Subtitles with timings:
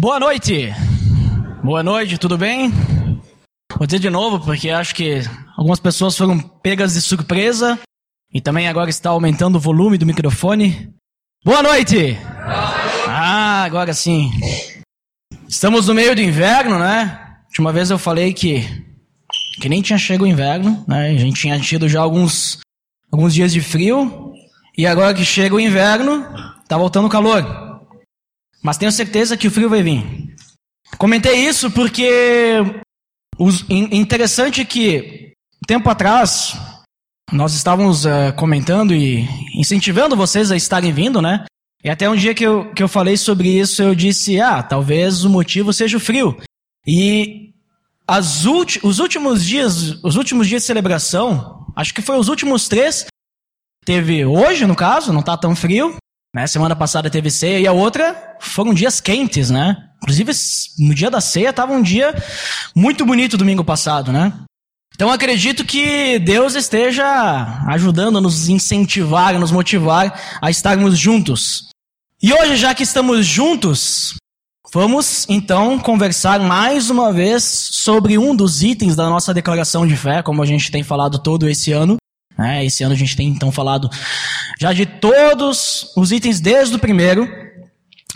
[0.00, 0.72] Boa noite!
[1.60, 2.70] Boa noite, tudo bem?
[3.76, 5.22] Vou dizer de novo, porque acho que
[5.56, 7.76] algumas pessoas foram pegas de surpresa
[8.32, 10.94] e também agora está aumentando o volume do microfone.
[11.44, 12.16] Boa noite!
[13.08, 14.30] Ah, agora sim.
[15.48, 17.40] Estamos no meio do inverno, né?
[17.46, 18.62] Última vez eu falei que,
[19.60, 21.08] que nem tinha chegado o inverno, né?
[21.10, 22.60] A gente tinha tido já alguns,
[23.10, 24.32] alguns dias de frio.
[24.76, 26.24] E agora que chega o inverno,
[26.68, 27.67] tá voltando o calor.
[28.62, 30.34] Mas tenho certeza que o frio vai vir.
[30.96, 32.58] Comentei isso porque
[33.38, 35.32] os, interessante que
[35.66, 36.56] tempo atrás
[37.30, 41.44] nós estávamos uh, comentando e incentivando vocês a estarem vindo, né?
[41.84, 45.24] E até um dia que eu, que eu falei sobre isso, eu disse, ah, talvez
[45.24, 46.36] o motivo seja o frio.
[46.86, 47.52] E
[48.06, 53.06] as os últimos dias, os últimos dias de celebração, acho que foi os últimos três,
[53.84, 55.96] teve hoje, no caso, não está tão frio,
[56.34, 56.46] né?
[56.46, 59.76] Semana passada teve ceia e a outra foram dias quentes, né?
[60.02, 60.32] Inclusive,
[60.78, 62.14] no dia da ceia estava um dia
[62.74, 64.32] muito bonito domingo passado, né?
[64.94, 71.68] Então acredito que Deus esteja ajudando a nos incentivar, a nos motivar a estarmos juntos.
[72.20, 74.16] E hoje, já que estamos juntos,
[74.72, 80.20] vamos então conversar mais uma vez sobre um dos itens da nossa declaração de fé,
[80.20, 81.96] como a gente tem falado todo esse ano,
[82.38, 82.64] né?
[82.64, 83.90] Esse ano a gente tem então falado
[84.60, 87.28] já de todos os itens desde o primeiro.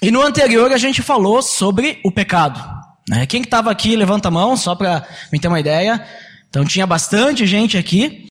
[0.00, 2.62] E no anterior a gente falou sobre o pecado.
[3.08, 3.26] Né?
[3.26, 6.04] Quem estava aqui, levanta a mão, só para me ter uma ideia.
[6.48, 8.26] Então tinha bastante gente aqui.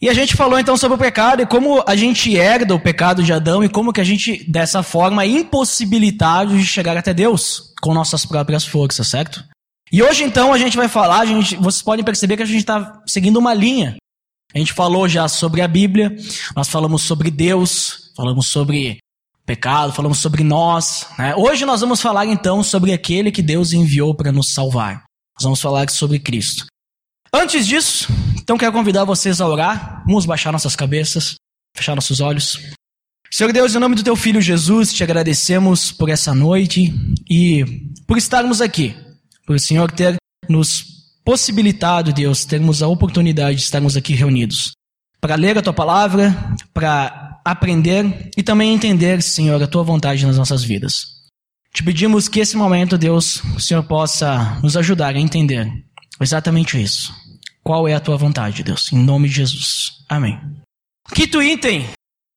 [0.00, 3.22] E a gente falou então sobre o pecado e como a gente herda o pecado
[3.22, 7.72] de Adão e como que a gente, dessa forma, é impossibilitado de chegar até Deus
[7.80, 9.42] com nossas próprias forças, certo?
[9.90, 12.58] E hoje então a gente vai falar, a gente, vocês podem perceber que a gente
[12.58, 13.96] está seguindo uma linha.
[14.54, 16.16] A gente falou já sobre a Bíblia,
[16.54, 18.98] nós falamos sobre Deus, falamos sobre
[19.44, 21.06] pecado, falamos sobre nós.
[21.18, 21.34] Né?
[21.36, 25.04] Hoje nós vamos falar então sobre aquele que Deus enviou para nos salvar.
[25.38, 26.66] Nós vamos falar sobre Cristo.
[27.32, 28.08] Antes disso,
[28.40, 30.02] então quero convidar vocês a orar.
[30.06, 31.34] Vamos baixar nossas cabeças,
[31.76, 32.58] fechar nossos olhos.
[33.30, 36.94] Senhor Deus, em nome do teu filho Jesus, te agradecemos por essa noite
[37.28, 37.64] e
[38.06, 38.96] por estarmos aqui,
[39.46, 40.16] por o Senhor ter
[40.48, 40.95] nos
[41.26, 44.70] possibilitado, Deus, termos a oportunidade de estarmos aqui reunidos
[45.20, 46.32] para ler a tua palavra,
[46.72, 51.16] para aprender e também entender, Senhor, a tua vontade nas nossas vidas.
[51.72, 55.68] Te pedimos que esse momento, Deus, o Senhor possa nos ajudar a entender
[56.20, 57.12] exatamente isso.
[57.60, 58.92] Qual é a tua vontade, Deus?
[58.92, 60.04] Em nome de Jesus.
[60.08, 60.38] Amém.
[61.12, 61.88] Quinto item,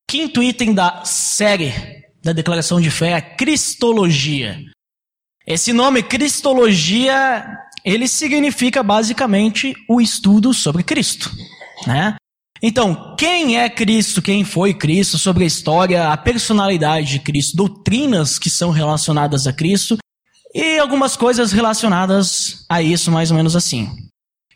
[0.08, 1.72] quinto item da série
[2.24, 4.58] da declaração de fé é a Cristologia.
[5.46, 7.46] Esse nome, Cristologia,
[7.84, 11.30] ele significa basicamente o estudo sobre Cristo,
[11.86, 12.16] né?
[12.62, 18.38] Então, quem é Cristo, quem foi Cristo, sobre a história, a personalidade de Cristo, doutrinas
[18.38, 19.96] que são relacionadas a Cristo
[20.54, 23.88] e algumas coisas relacionadas a isso, mais ou menos assim.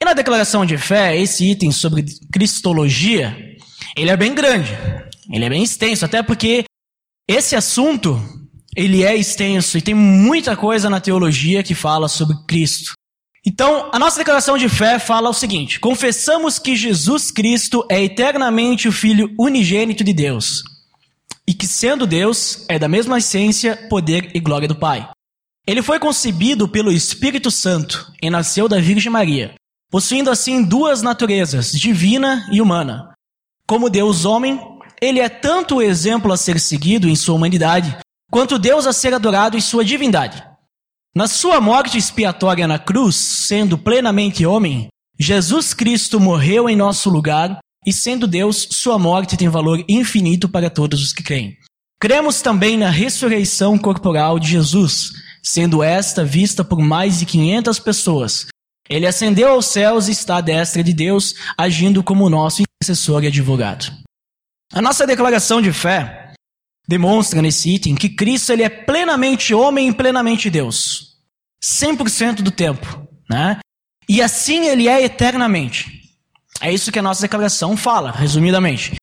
[0.00, 3.34] E na declaração de fé, esse item sobre cristologia,
[3.96, 4.70] ele é bem grande,
[5.32, 6.64] ele é bem extenso, até porque
[7.26, 8.20] esse assunto,
[8.76, 12.92] ele é extenso e tem muita coisa na teologia que fala sobre Cristo.
[13.46, 18.88] Então, a nossa declaração de fé fala o seguinte: confessamos que Jesus Cristo é eternamente
[18.88, 20.62] o Filho unigênito de Deus,
[21.46, 25.08] e que, sendo Deus, é da mesma essência, poder e glória do Pai.
[25.66, 29.54] Ele foi concebido pelo Espírito Santo e nasceu da Virgem Maria,
[29.90, 33.14] possuindo assim duas naturezas, divina e humana.
[33.66, 34.60] Como Deus homem,
[35.00, 37.96] ele é tanto o exemplo a ser seguido em sua humanidade,
[38.30, 40.42] quanto Deus a ser adorado em sua divindade.
[41.16, 47.60] Na sua morte expiatória na cruz, sendo plenamente homem, Jesus Cristo morreu em nosso lugar
[47.86, 51.56] e, sendo Deus, sua morte tem valor infinito para todos os que creem.
[52.00, 58.46] Cremos também na ressurreição corporal de Jesus, sendo esta vista por mais de 500 pessoas.
[58.88, 63.28] Ele ascendeu aos céus e está à destra de Deus, agindo como nosso intercessor e
[63.28, 63.86] advogado.
[64.72, 66.23] A nossa declaração de fé
[66.86, 71.14] demonstra nesse item que Cristo ele é plenamente homem e plenamente Deus.
[71.62, 73.58] 100% do tempo, né?
[74.08, 76.02] E assim ele é eternamente.
[76.60, 78.94] É isso que a nossa declaração fala, resumidamente.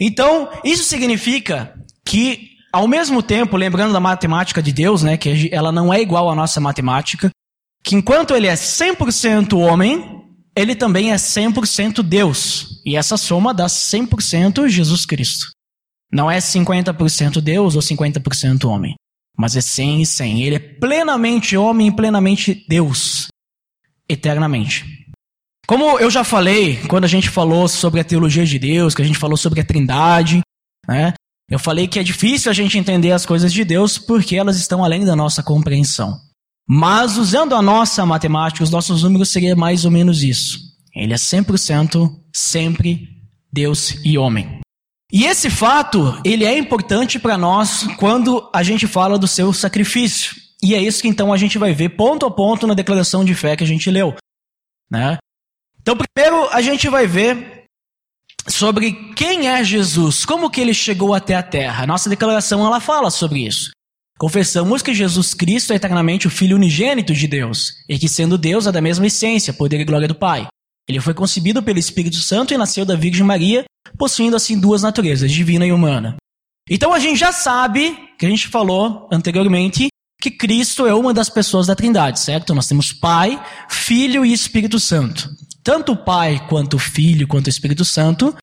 [0.00, 1.74] Então, isso significa
[2.04, 6.28] que ao mesmo tempo, lembrando da matemática de Deus, né, que ela não é igual
[6.28, 7.30] à nossa matemática,
[7.84, 10.20] que enquanto ele é 100% homem,
[10.56, 12.82] ele também é 100% Deus.
[12.84, 15.53] E essa soma dá 100% Jesus Cristo.
[16.14, 18.94] Não é 50% Deus ou 50% homem,
[19.36, 20.42] mas é 100 e 100.
[20.44, 23.26] Ele é plenamente homem e plenamente Deus,
[24.08, 24.84] eternamente.
[25.66, 29.04] Como eu já falei, quando a gente falou sobre a teologia de Deus, que a
[29.04, 30.40] gente falou sobre a trindade,
[30.86, 31.14] né?
[31.50, 34.84] Eu falei que é difícil a gente entender as coisas de Deus porque elas estão
[34.84, 36.16] além da nossa compreensão.
[36.66, 40.58] Mas usando a nossa matemática, os nossos números seria mais ou menos isso.
[40.94, 43.08] Ele é 100% sempre
[43.52, 44.63] Deus e homem.
[45.12, 50.34] E esse fato, ele é importante para nós quando a gente fala do seu sacrifício.
[50.62, 53.34] E é isso que então a gente vai ver ponto a ponto na declaração de
[53.34, 54.14] fé que a gente leu,
[54.90, 55.18] né?
[55.80, 57.64] Então, primeiro a gente vai ver
[58.48, 61.86] sobre quem é Jesus, como que ele chegou até a terra.
[61.86, 63.70] Nossa declaração ela fala sobre isso.
[64.18, 68.66] Confessamos que Jesus Cristo é eternamente o Filho unigênito de Deus, e que sendo Deus
[68.66, 70.46] é da mesma essência, poder e glória do Pai.
[70.88, 73.64] Ele foi concebido pelo Espírito Santo e nasceu da Virgem Maria,
[73.96, 76.16] possuindo assim duas naturezas, divina e humana.
[76.68, 79.88] Então a gente já sabe, que a gente falou anteriormente,
[80.20, 82.54] que Cristo é uma das pessoas da Trindade, certo?
[82.54, 85.28] Nós temos Pai, Filho e Espírito Santo.
[85.62, 88.34] Tanto o Pai quanto o Filho quanto o Espírito Santo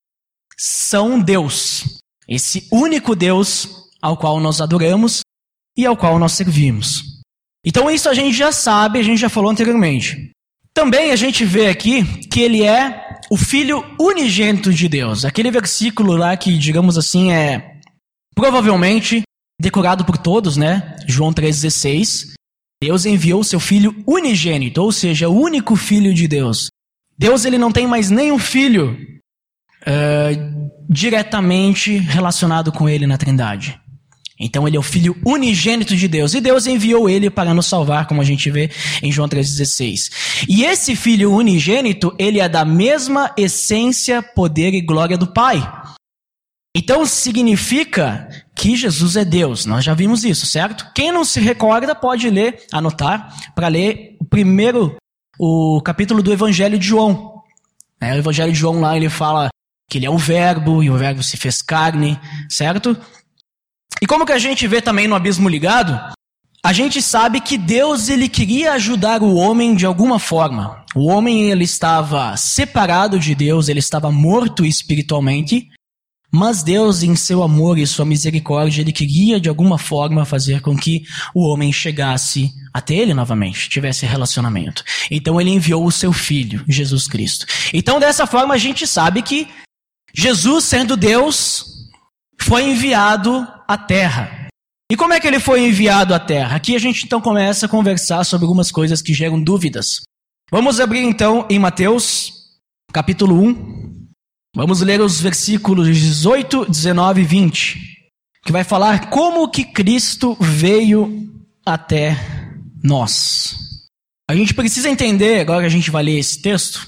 [0.57, 1.99] são Deus.
[2.27, 3.67] Esse único Deus
[4.01, 5.21] ao qual nós adoramos
[5.77, 7.03] e ao qual nós servimos.
[7.65, 10.31] Então isso a gente já sabe, a gente já falou anteriormente.
[10.73, 15.25] Também a gente vê aqui que ele é o filho unigênito de Deus.
[15.25, 17.79] Aquele versículo lá que, digamos assim, é
[18.35, 19.23] provavelmente
[19.59, 20.95] decorado por todos, né?
[21.07, 22.33] João 3,16.
[22.81, 26.69] Deus enviou seu filho unigênito, ou seja, o único filho de Deus.
[27.17, 28.97] Deus ele não tem mais nenhum filho
[29.83, 33.79] uh, diretamente relacionado com ele na Trindade.
[34.41, 36.33] Então ele é o filho unigênito de Deus.
[36.33, 38.71] E Deus enviou ele para nos salvar, como a gente vê
[39.03, 40.45] em João 3,16.
[40.49, 45.61] E esse filho unigênito, ele é da mesma essência, poder e glória do Pai.
[46.75, 49.65] Então significa que Jesus é Deus.
[49.65, 50.91] Nós já vimos isso, certo?
[50.95, 54.95] Quem não se recorda pode ler, anotar, para ler o primeiro,
[55.38, 57.43] o capítulo do Evangelho de João.
[57.99, 59.49] É, o Evangelho de João lá ele fala
[59.89, 62.17] que ele é o Verbo e o Verbo se fez carne,
[62.49, 62.97] certo?
[64.01, 66.00] E como que a gente vê também no abismo ligado,
[66.63, 70.83] a gente sabe que Deus ele queria ajudar o homem de alguma forma.
[70.95, 75.68] O homem ele estava separado de Deus, ele estava morto espiritualmente,
[76.31, 80.77] mas Deus, em seu amor e sua misericórdia, ele queria de alguma forma fazer com
[80.77, 81.03] que
[81.36, 84.83] o homem chegasse até ele novamente, tivesse relacionamento.
[85.09, 87.45] Então ele enviou o seu filho, Jesus Cristo.
[87.74, 89.48] Então dessa forma a gente sabe que
[90.13, 91.65] Jesus, sendo Deus,
[92.39, 94.47] foi enviado à terra.
[94.91, 96.56] E como é que ele foi enviado à terra?
[96.56, 100.01] Aqui a gente então começa a conversar sobre algumas coisas que geram dúvidas.
[100.51, 102.33] Vamos abrir então em Mateus,
[102.91, 103.91] capítulo 1,
[104.53, 107.79] Vamos ler os versículos 18, 19 e 20,
[108.44, 111.31] que vai falar como que Cristo veio
[111.65, 112.17] até
[112.83, 113.56] nós.
[114.29, 116.85] A gente precisa entender, agora que a gente vai ler esse texto,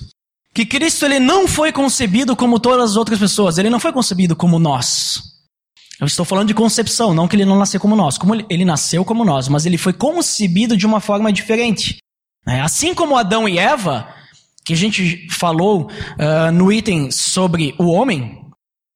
[0.54, 4.36] que Cristo ele não foi concebido como todas as outras pessoas, ele não foi concebido
[4.36, 5.33] como nós.
[6.04, 8.66] Eu estou falando de concepção, não que ele não nasceu como nós, como ele, ele
[8.66, 11.96] nasceu como nós, mas ele foi concebido de uma forma diferente.
[12.46, 14.14] É, assim como Adão e Eva,
[14.66, 18.46] que a gente falou uh, no item sobre o homem,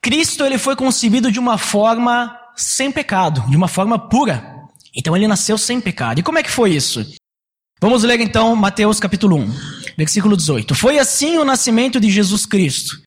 [0.03, 4.67] Cristo ele foi concebido de uma forma sem pecado, de uma forma pura.
[4.93, 6.19] Então ele nasceu sem pecado.
[6.19, 7.05] E como é que foi isso?
[7.79, 9.53] Vamos ler então Mateus capítulo 1,
[9.97, 10.75] versículo 18.
[10.75, 13.06] Foi assim o nascimento de Jesus Cristo.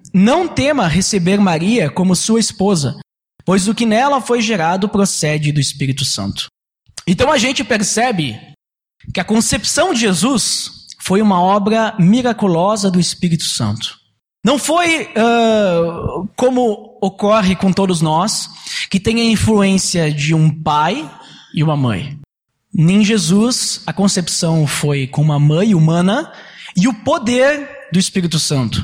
[0.13, 2.97] não tema receber Maria como sua esposa,
[3.45, 6.47] pois o que nela foi gerado procede do Espírito Santo.
[7.07, 8.39] Então a gente percebe
[9.13, 13.99] que a concepção de Jesus foi uma obra miraculosa do Espírito Santo.
[14.43, 18.49] Não foi uh, como ocorre com todos nós,
[18.89, 21.09] que tem a influência de um pai
[21.53, 22.19] e uma mãe.
[22.73, 26.31] Nem Jesus, a concepção foi com uma mãe humana
[26.75, 28.83] e o poder do Espírito Santo.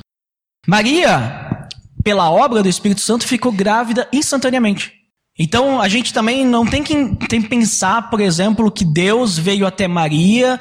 [0.68, 1.68] Maria,
[2.04, 4.92] pela obra do Espírito Santo, ficou grávida instantaneamente.
[5.40, 9.66] Então a gente também não tem que, tem que pensar, por exemplo, que Deus veio
[9.66, 10.60] até Maria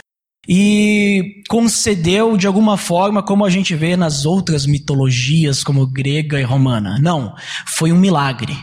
[0.48, 6.44] e concedeu de alguma forma, como a gente vê nas outras mitologias, como grega e
[6.44, 6.98] romana.
[7.00, 7.34] Não,
[7.66, 8.56] foi um milagre.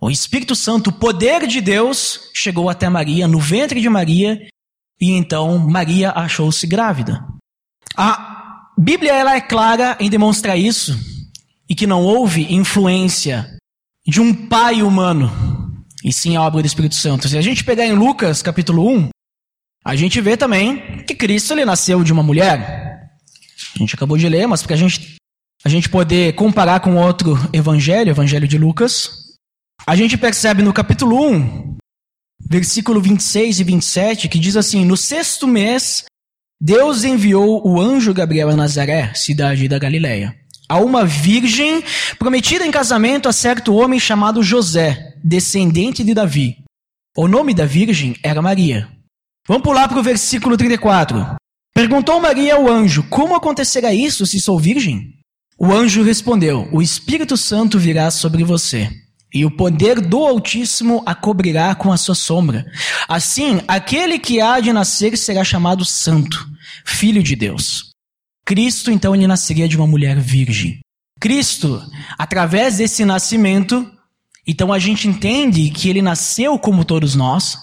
[0.00, 4.40] O Espírito Santo, o poder de Deus, chegou até Maria, no ventre de Maria,
[5.00, 7.22] e então Maria achou-se grávida.
[7.96, 8.37] A
[8.78, 10.96] Bíblia ela é clara em demonstrar isso,
[11.68, 13.58] e que não houve influência
[14.06, 17.28] de um pai humano, e sim a obra do Espírito Santo.
[17.28, 19.08] Se a gente pegar em Lucas capítulo 1,
[19.84, 23.10] a gente vê também que Cristo ele nasceu de uma mulher.
[23.74, 25.16] A gente acabou de ler, mas para a gente,
[25.64, 29.34] a gente poder comparar com outro evangelho, evangelho de Lucas,
[29.84, 31.76] a gente percebe no capítulo 1,
[32.48, 36.04] versículo 26 e 27, que diz assim: No sexto mês,
[36.60, 40.34] Deus enviou o anjo Gabriel a Nazaré, cidade da Galiléia,
[40.68, 41.84] a uma virgem
[42.18, 46.56] prometida em casamento a certo homem chamado José, descendente de Davi.
[47.16, 48.88] O nome da virgem era Maria.
[49.46, 51.36] Vamos pular para o versículo 34.
[51.72, 55.14] Perguntou Maria ao anjo: Como acontecerá isso se sou virgem?
[55.56, 58.90] O anjo respondeu: O Espírito Santo virá sobre você
[59.32, 62.64] e o poder do Altíssimo a cobrirá com a sua sombra.
[63.06, 66.48] Assim, aquele que há de nascer será chamado Santo,
[66.84, 67.90] Filho de Deus.
[68.44, 70.80] Cristo, então, ele nasceria de uma mulher virgem.
[71.20, 71.82] Cristo,
[72.16, 73.90] através desse nascimento,
[74.46, 77.58] então a gente entende que ele nasceu como todos nós.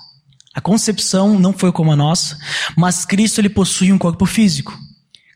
[0.53, 2.38] A concepção não foi como a nossa,
[2.77, 4.77] mas Cristo ele possui um corpo físico.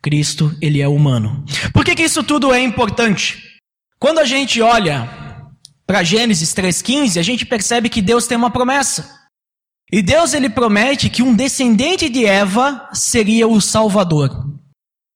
[0.01, 1.43] Cristo, ele é humano.
[1.73, 3.43] Por que, que isso tudo é importante?
[3.99, 5.28] Quando a gente olha
[5.89, 9.09] para Gênesis 3:15, a gente percebe que Deus tem uma promessa.
[9.91, 14.29] E Deus ele promete que um descendente de Eva seria o Salvador.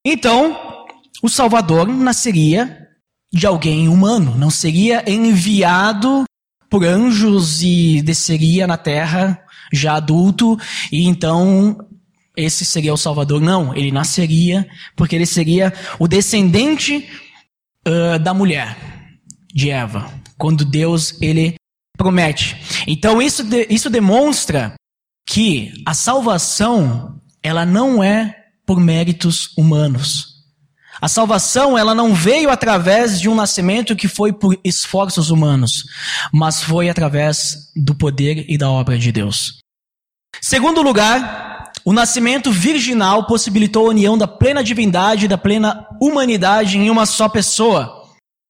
[0.03, 0.87] Então,
[1.21, 2.87] o Salvador nasceria
[3.31, 6.23] de alguém humano, não seria enviado
[6.71, 9.39] por anjos e desceria na terra
[9.71, 10.57] já adulto
[10.91, 11.77] e então
[12.35, 13.39] esse seria o Salvador.
[13.39, 17.07] Não, ele nasceria porque ele seria o descendente
[17.87, 18.75] uh, da mulher,
[19.53, 21.55] de Eva quando Deus ele
[21.97, 22.57] promete.
[22.85, 24.73] Então isso, de, isso demonstra
[25.25, 28.35] que a salvação ela não é
[28.65, 30.33] por méritos humanos.
[30.99, 35.85] A salvação ela não veio através de um nascimento que foi por esforços humanos,
[36.33, 39.59] mas foi através do poder e da obra de Deus.
[40.41, 46.77] Segundo lugar, o nascimento virginal possibilitou a união da plena divindade e da plena humanidade
[46.77, 48.02] em uma só pessoa.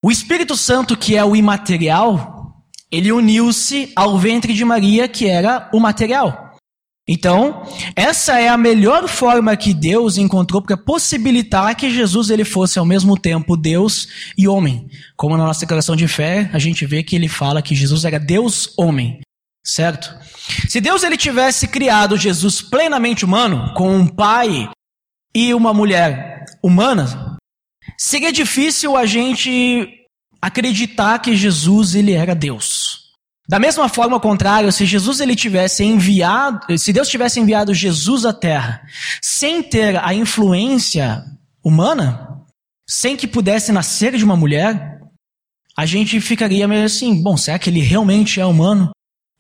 [0.04, 5.70] O Espírito Santo, que é o imaterial, ele uniu-se ao ventre de Maria, que era
[5.74, 6.52] o material.
[7.08, 7.64] Então,
[7.96, 12.86] essa é a melhor forma que Deus encontrou para possibilitar que Jesus ele fosse ao
[12.86, 14.90] mesmo tempo Deus e homem.
[15.16, 18.20] Como na nossa declaração de fé, a gente vê que ele fala que Jesus era
[18.20, 19.22] Deus homem,
[19.66, 20.14] certo?
[20.68, 24.70] Se Deus ele tivesse criado Jesus plenamente humano, com um pai
[25.34, 27.33] e uma mulher humana,
[28.06, 29.88] Seria difícil a gente
[30.42, 33.14] acreditar que Jesus ele era Deus.
[33.48, 38.26] Da mesma forma, ao contrário, se Jesus ele tivesse enviado, se Deus tivesse enviado Jesus
[38.26, 38.82] à Terra
[39.22, 41.24] sem ter a influência
[41.64, 42.42] humana,
[42.86, 45.00] sem que pudesse nascer de uma mulher,
[45.78, 48.92] a gente ficaria meio assim, bom, será que ele realmente é humano?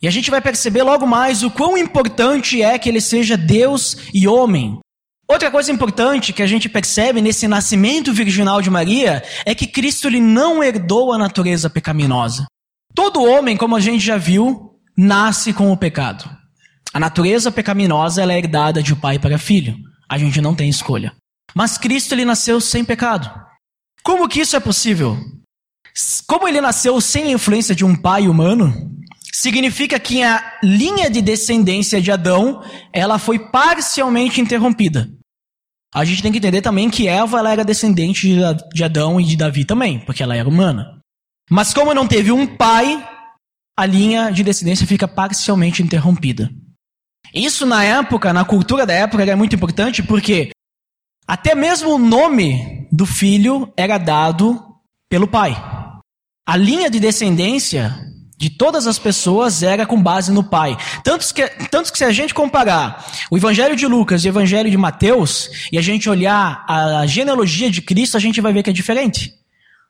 [0.01, 3.97] E a gente vai perceber logo mais o quão importante é que ele seja Deus
[4.13, 4.79] e homem.
[5.27, 10.07] Outra coisa importante que a gente percebe nesse nascimento virginal de Maria é que Cristo
[10.07, 12.45] ele não herdou a natureza pecaminosa.
[12.93, 16.29] Todo homem, como a gente já viu, nasce com o pecado.
[16.93, 19.75] A natureza pecaminosa ela é herdada de pai para filho.
[20.07, 21.13] A gente não tem escolha.
[21.55, 23.31] Mas Cristo ele nasceu sem pecado.
[24.03, 25.17] Como que isso é possível?
[26.27, 28.91] Como ele nasceu sem a influência de um pai humano,
[29.33, 32.63] significa que a linha de descendência de Adão,
[32.93, 35.09] ela foi parcialmente interrompida.
[35.93, 38.35] A gente tem que entender também que Eva ela era descendente
[38.73, 40.99] de Adão e de Davi também, porque ela era humana.
[41.49, 43.07] Mas como não teve um pai,
[43.77, 46.49] a linha de descendência fica parcialmente interrompida.
[47.33, 50.51] Isso na época, na cultura da época, era muito importante porque
[51.27, 54.63] até mesmo o nome do filho era dado
[55.09, 55.55] pelo pai.
[56.47, 58.12] A linha de descendência
[58.43, 60.75] de todas as pessoas era com base no Pai.
[61.01, 64.69] Tanto que, tanto que se a gente comparar o Evangelho de Lucas e o Evangelho
[64.69, 68.69] de Mateus, e a gente olhar a genealogia de Cristo, a gente vai ver que
[68.69, 69.33] é diferente.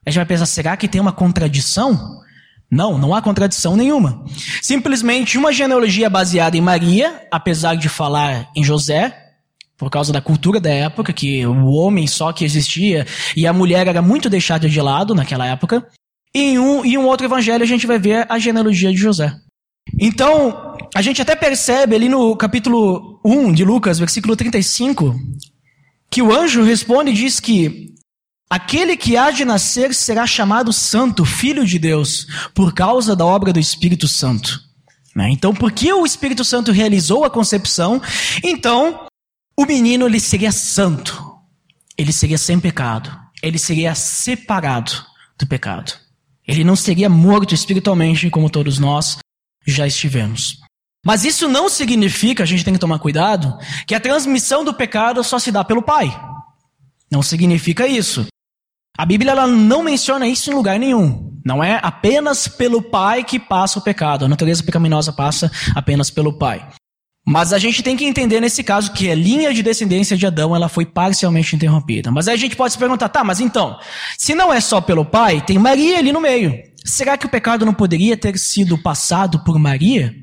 [0.05, 2.21] A gente vai pensar, será que tem uma contradição?
[2.69, 4.23] Não, não há contradição nenhuma.
[4.61, 9.17] Simplesmente uma genealogia baseada em Maria, apesar de falar em José,
[9.79, 13.87] por causa da cultura da época, que o homem só que existia e a mulher
[13.87, 15.87] era muito deixada de lado naquela época.
[16.35, 19.35] E em um, um outro evangelho a gente vai ver a genealogia de José.
[19.99, 25.15] Então, a gente até percebe ali no capítulo 1 de Lucas, versículo 35,
[26.09, 27.93] que o anjo responde e diz que
[28.49, 33.51] aquele que há de nascer será chamado santo, filho de Deus, por causa da obra
[33.51, 34.59] do Espírito Santo.
[35.15, 35.29] Né?
[35.29, 38.01] Então, porque o Espírito Santo realizou a concepção,
[38.43, 39.05] então
[39.57, 41.37] o menino ele seria santo,
[41.97, 44.91] ele seria sem pecado, ele seria separado
[45.37, 45.93] do pecado.
[46.47, 49.17] Ele não seria morto espiritualmente como todos nós
[49.65, 50.59] já estivemos.
[51.05, 55.23] Mas isso não significa, a gente tem que tomar cuidado, que a transmissão do pecado
[55.23, 56.09] só se dá pelo pai.
[57.11, 58.25] Não significa isso.
[58.97, 61.39] A Bíblia ela não menciona isso em lugar nenhum.
[61.43, 64.25] Não é apenas pelo pai que passa o pecado.
[64.25, 66.65] A natureza pecaminosa passa apenas pelo pai.
[67.25, 70.53] Mas a gente tem que entender nesse caso que a linha de descendência de Adão
[70.53, 72.11] ela foi parcialmente interrompida.
[72.11, 73.79] Mas aí a gente pode se perguntar, tá, mas então,
[74.17, 76.53] se não é só pelo pai, tem Maria ali no meio.
[76.83, 80.13] Será que o pecado não poderia ter sido passado por Maria?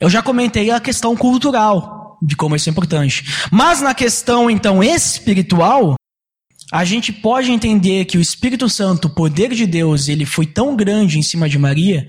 [0.00, 3.24] Eu já comentei a questão cultural de como isso é importante.
[3.50, 5.96] Mas na questão então espiritual,
[6.72, 10.76] a gente pode entender que o Espírito Santo, o poder de Deus, ele foi tão
[10.76, 12.06] grande em cima de Maria,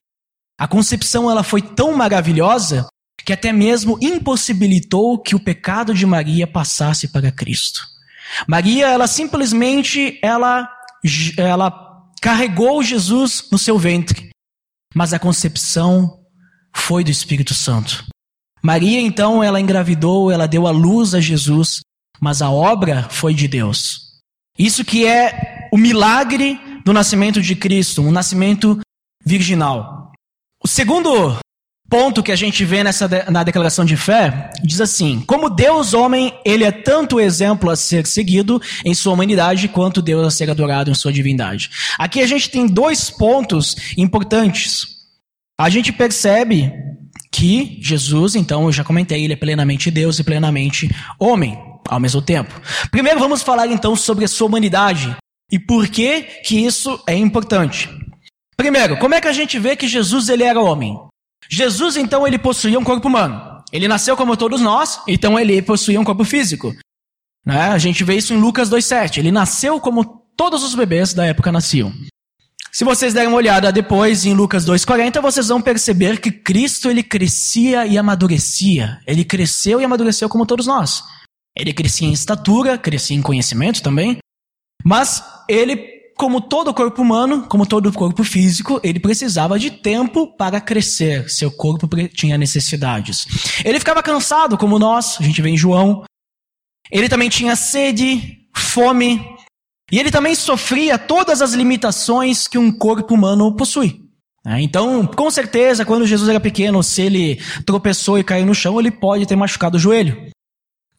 [0.59, 2.87] a concepção ela foi tão maravilhosa
[3.25, 7.81] que até mesmo impossibilitou que o pecado de Maria passasse para Cristo.
[8.47, 10.69] Maria, ela simplesmente ela
[11.37, 11.71] ela
[12.21, 14.29] carregou Jesus no seu ventre,
[14.93, 16.19] mas a concepção
[16.75, 18.05] foi do Espírito Santo.
[18.63, 21.81] Maria então ela engravidou, ela deu a luz a Jesus,
[22.19, 24.21] mas a obra foi de Deus.
[24.57, 28.79] Isso que é o milagre do nascimento de Cristo, um nascimento
[29.23, 30.11] virginal.
[30.63, 31.37] O segundo
[31.89, 36.33] ponto que a gente vê nessa na declaração de fé diz assim: como Deus homem,
[36.45, 40.89] ele é tanto exemplo a ser seguido em sua humanidade quanto Deus a ser adorado
[40.89, 41.69] em sua divindade.
[41.97, 44.95] Aqui a gente tem dois pontos importantes.
[45.59, 46.73] A gente percebe
[47.31, 50.89] que Jesus, então, eu já comentei, ele é plenamente Deus e plenamente
[51.19, 52.53] homem ao mesmo tempo.
[52.89, 55.15] Primeiro vamos falar então sobre a sua humanidade
[55.51, 57.89] e por que que isso é importante.
[58.57, 60.97] Primeiro, como é que a gente vê que Jesus ele era homem?
[61.49, 63.63] Jesus então ele possuía um corpo humano.
[63.71, 66.73] Ele nasceu como todos nós, então ele possuía um corpo físico.
[67.45, 67.69] Né?
[67.69, 69.17] A gente vê isso em Lucas 2,7.
[69.17, 71.93] Ele nasceu como todos os bebês da época nasciam.
[72.71, 77.01] Se vocês derem uma olhada depois em Lucas 2,40, vocês vão perceber que Cristo ele
[77.01, 78.99] crescia e amadurecia.
[79.07, 81.01] Ele cresceu e amadureceu como todos nós.
[81.55, 84.17] Ele crescia em estatura, crescia em conhecimento também,
[84.83, 90.61] mas ele, como todo corpo humano, como todo corpo físico, ele precisava de tempo para
[90.61, 91.29] crescer.
[91.29, 93.25] Seu corpo tinha necessidades.
[93.63, 96.03] Ele ficava cansado, como nós, a gente vê em João.
[96.91, 99.19] Ele também tinha sede, fome,
[99.91, 104.01] e ele também sofria todas as limitações que um corpo humano possui.
[104.47, 108.79] É, então, com certeza, quando Jesus era pequeno, se ele tropeçou e caiu no chão,
[108.79, 110.29] ele pode ter machucado o joelho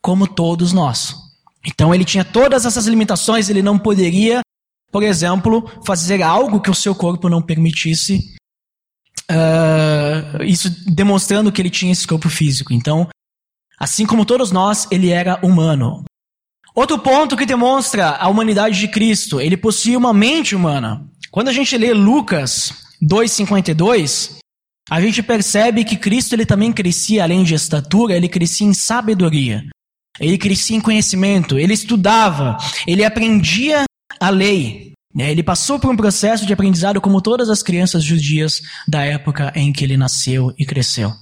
[0.02, 1.16] como todos nós.
[1.64, 4.40] Então ele tinha todas essas limitações, ele não poderia,
[4.90, 8.36] por exemplo, fazer algo que o seu corpo não permitisse,
[9.30, 12.72] uh, isso demonstrando que ele tinha esse corpo físico.
[12.72, 13.08] Então,
[13.78, 16.04] assim como todos nós, ele era humano.
[16.74, 21.06] Outro ponto que demonstra a humanidade de Cristo, ele possuía uma mente humana.
[21.30, 22.72] Quando a gente lê Lucas
[23.02, 24.36] 2,52,
[24.90, 29.64] a gente percebe que Cristo ele também crescia, além de estatura, ele crescia em sabedoria.
[30.20, 33.84] Ele crescia em conhecimento, ele estudava, ele aprendia
[34.20, 34.92] a lei.
[35.14, 35.30] Né?
[35.30, 39.72] Ele passou por um processo de aprendizado como todas as crianças judias da época em
[39.72, 41.12] que ele nasceu e cresceu.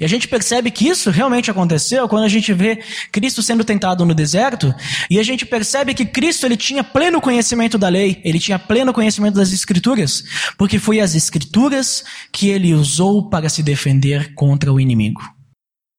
[0.00, 2.76] E a gente percebe que isso realmente aconteceu quando a gente vê
[3.10, 4.72] Cristo sendo tentado no deserto,
[5.10, 8.92] e a gente percebe que Cristo ele tinha pleno conhecimento da lei, ele tinha pleno
[8.92, 10.22] conhecimento das escrituras,
[10.56, 15.20] porque foi as escrituras que ele usou para se defender contra o inimigo.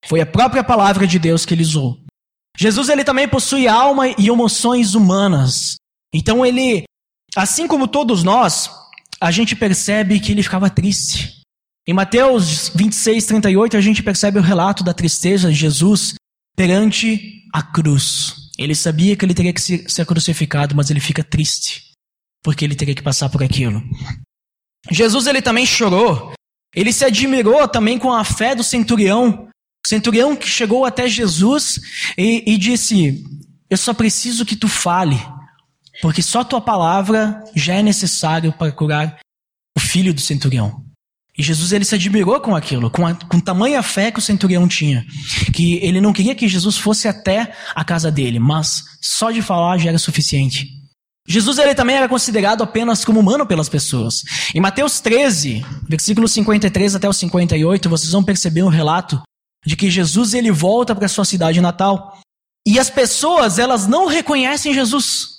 [0.06, 1.98] Foi a própria palavra de Deus que ele usou.
[2.58, 5.76] Jesus ele também possui alma e emoções humanas.
[6.14, 6.84] Então ele,
[7.36, 8.70] assim como todos nós,
[9.22, 11.42] a gente percebe que ele ficava triste.
[11.88, 16.16] Em Mateus 26, 38, a gente percebe o relato da tristeza de Jesus
[16.56, 18.50] perante a cruz.
[18.58, 21.94] Ele sabia que ele teria que ser crucificado, mas ele fica triste,
[22.44, 23.82] porque ele teria que passar por aquilo.
[24.92, 26.34] Jesus ele também chorou.
[26.76, 29.50] Ele se admirou também com a fé do centurião,
[29.88, 31.80] centurião que chegou até Jesus
[32.18, 33.24] e, e disse:
[33.70, 35.18] Eu só preciso que tu fale,
[36.02, 39.20] porque só tua palavra já é necessário para curar
[39.76, 40.84] o filho do centurião.
[41.38, 44.68] E Jesus ele se admirou com aquilo, com, a, com tamanha fé que o centurião
[44.68, 45.06] tinha,
[45.54, 49.78] que ele não queria que Jesus fosse até a casa dele, mas só de falar
[49.78, 50.68] já era suficiente.
[51.26, 54.24] Jesus ele também era considerado apenas como humano pelas pessoas.
[54.54, 59.22] Em Mateus 13, versículos 53 até o 58, vocês vão perceber um relato
[59.66, 62.20] de que Jesus ele volta para sua cidade natal
[62.68, 65.39] e as pessoas elas não reconhecem Jesus.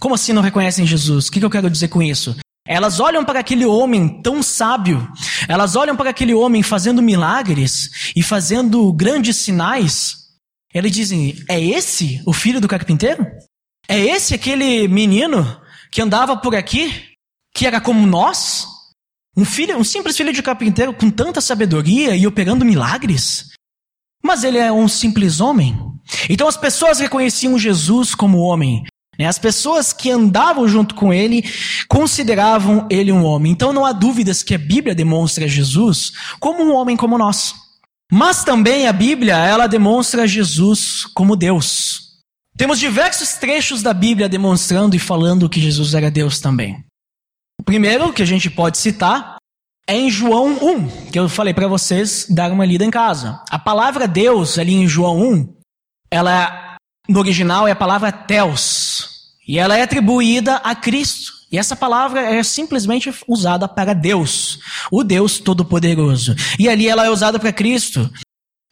[0.00, 1.28] Como assim não reconhecem Jesus?
[1.28, 2.36] O que, eu quero dizer com isso?
[2.66, 5.08] Elas olham para aquele homem tão sábio,
[5.48, 10.26] elas olham para aquele homem fazendo milagres e fazendo grandes sinais.
[10.74, 13.24] Eles dizem: É esse o filho do carpinteiro?
[13.88, 15.60] É esse aquele menino
[15.92, 16.92] que andava por aqui,
[17.54, 18.66] que era como nós?
[19.36, 23.50] Um filho, um simples filho de carpinteiro com tanta sabedoria e operando milagres?
[24.24, 25.78] Mas ele é um simples homem.
[26.28, 28.84] Então as pessoas reconheciam Jesus como homem?
[29.24, 31.44] As pessoas que andavam junto com ele
[31.88, 33.52] consideravam ele um homem.
[33.52, 37.54] Então não há dúvidas que a Bíblia demonstra Jesus como um homem como nós.
[38.10, 42.06] Mas também a Bíblia, ela demonstra Jesus como Deus.
[42.56, 46.84] Temos diversos trechos da Bíblia demonstrando e falando que Jesus era Deus também.
[47.60, 49.36] O primeiro que a gente pode citar
[49.88, 53.42] é em João 1, que eu falei para vocês dar uma lida em casa.
[53.50, 55.54] A palavra Deus ali em João 1,
[56.10, 56.65] ela
[57.08, 59.08] no original é a palavra Theos,
[59.46, 61.32] e ela é atribuída a Cristo.
[61.50, 64.58] E essa palavra é simplesmente usada para Deus,
[64.90, 66.34] o Deus Todo-Poderoso.
[66.58, 68.10] E ali ela é usada para Cristo.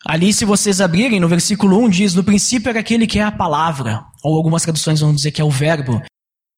[0.05, 3.33] Ali, se vocês abrirem, no versículo 1 diz: No princípio era aquele que é a
[3.33, 6.03] palavra, ou algumas traduções vão dizer que é o Verbo.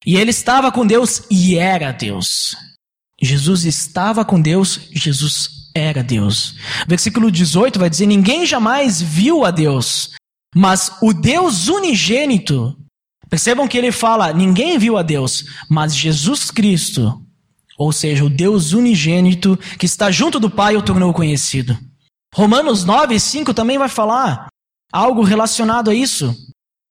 [0.05, 2.55] E ele estava com Deus e era Deus.
[3.21, 6.55] Jesus estava com Deus, Jesus era Deus.
[6.87, 10.11] Versículo 18 vai dizer: Ninguém jamais viu a Deus,
[10.55, 12.75] mas o Deus unigênito
[13.29, 17.21] Percebam que ele fala: ninguém viu a Deus, mas Jesus Cristo,
[17.77, 21.77] ou seja, o Deus unigênito que está junto do Pai, o tornou conhecido.
[22.33, 24.47] Romanos 9, 5 também vai falar
[24.91, 26.35] algo relacionado a isso.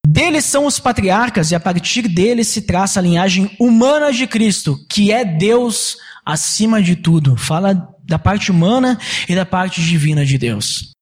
[0.07, 4.79] Deles são os patriarcas, e a partir deles se traça a linhagem humana de Cristo,
[4.88, 7.37] que é Deus acima de tudo.
[7.37, 10.95] Fala da parte humana e da parte divina de Deus.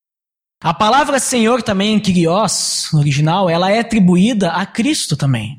[0.64, 5.58] A palavra Senhor também, Kyrios, no original, ela é atribuída a Cristo também.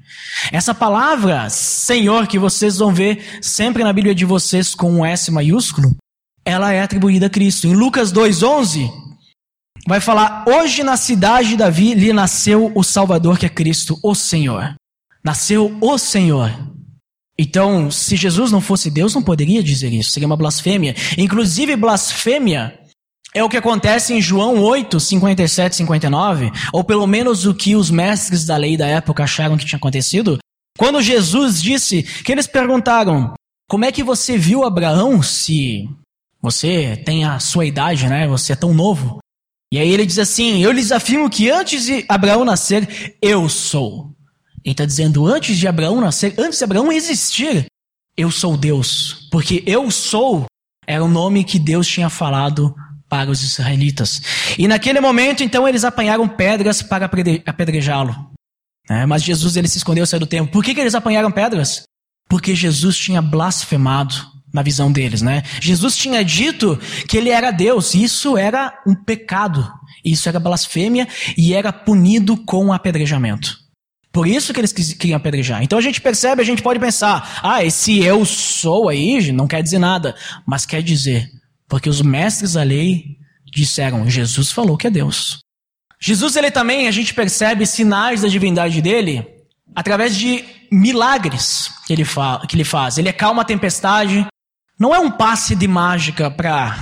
[0.52, 5.30] Essa palavra Senhor, que vocês vão ver sempre na Bíblia de vocês com um S
[5.30, 5.96] maiúsculo,
[6.44, 7.68] ela é atribuída a Cristo.
[7.68, 8.90] Em Lucas 2,11,
[9.88, 14.16] vai falar: Hoje na cidade de Davi lhe nasceu o Salvador, que é Cristo, o
[14.16, 14.74] Senhor.
[15.24, 16.52] Nasceu o Senhor.
[17.38, 20.10] Então, se Jesus não fosse Deus, não poderia dizer isso.
[20.10, 20.96] Seria uma blasfêmia.
[21.16, 22.74] Inclusive, blasfêmia
[23.36, 27.92] é o que acontece em João 8, 57 59, ou pelo menos o que os
[27.92, 30.40] mestres da lei da época acharam que tinha acontecido,
[30.78, 33.34] quando Jesus disse que eles perguntaram:
[33.70, 35.90] Como é que você viu Abraão se
[36.42, 38.26] você tem a sua idade, né?
[38.26, 39.20] Você é tão novo.
[39.72, 44.16] E aí ele diz assim: Eu lhes afirmo que antes de Abraão nascer, eu sou.
[44.64, 47.66] Ele está dizendo: Antes de Abraão nascer, antes de Abraão existir,
[48.16, 49.28] eu sou Deus.
[49.30, 50.46] Porque eu sou
[50.88, 52.74] era o nome que Deus tinha falado
[53.16, 54.22] para os israelitas.
[54.58, 57.10] E naquele momento, então, eles apanharam pedras para
[57.46, 58.14] apedrejá-lo.
[58.90, 60.52] É, mas Jesus ele se escondeu, saiu do templo.
[60.52, 61.84] Por que, que eles apanharam pedras?
[62.30, 64.14] Porque Jesus tinha blasfemado
[64.54, 65.44] na visão deles, né?
[65.62, 67.96] Jesus tinha dito que ele era Deus.
[67.96, 69.66] Isso era um pecado.
[70.04, 73.58] Isso era blasfêmia e era punido com apedrejamento.
[74.12, 75.64] Por isso que eles queriam apedrejar.
[75.64, 79.64] Então a gente percebe, a gente pode pensar, ah, esse eu sou aí não quer
[79.64, 80.16] dizer nada.
[80.46, 81.30] Mas quer dizer
[81.68, 85.40] porque os mestres da lei disseram: Jesus falou que é Deus.
[86.00, 89.26] Jesus, ele também, a gente percebe sinais da divindade dele
[89.76, 92.98] através de milagres que ele, fa que ele faz.
[92.98, 94.26] Ele acalma a tempestade.
[94.80, 96.78] Não é um passe de mágica para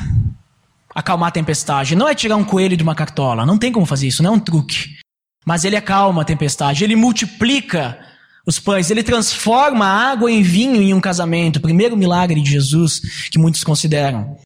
[0.94, 1.96] acalmar a tempestade.
[1.96, 3.46] Não é tirar um coelho de uma cartola.
[3.46, 4.98] Não tem como fazer isso, não é um truque.
[5.46, 6.84] Mas ele acalma a tempestade.
[6.84, 8.00] Ele multiplica
[8.46, 8.90] os pães.
[8.90, 11.58] Ele transforma a água em vinho em um casamento.
[11.58, 14.38] O primeiro milagre de Jesus que muitos consideram.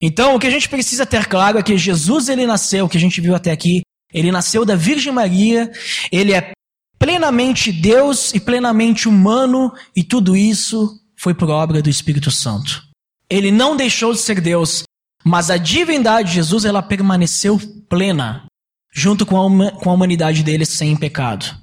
[0.00, 3.00] Então, o que a gente precisa ter claro é que Jesus ele nasceu, que a
[3.00, 3.80] gente viu até aqui,
[4.12, 5.70] ele nasceu da Virgem Maria,
[6.12, 6.52] ele é
[6.98, 12.82] plenamente Deus e plenamente humano, e tudo isso foi por obra do Espírito Santo.
[13.28, 14.84] Ele não deixou de ser Deus,
[15.24, 18.46] mas a divindade de Jesus ela permaneceu plena,
[18.92, 21.58] junto com a, com a humanidade dele sem pecado.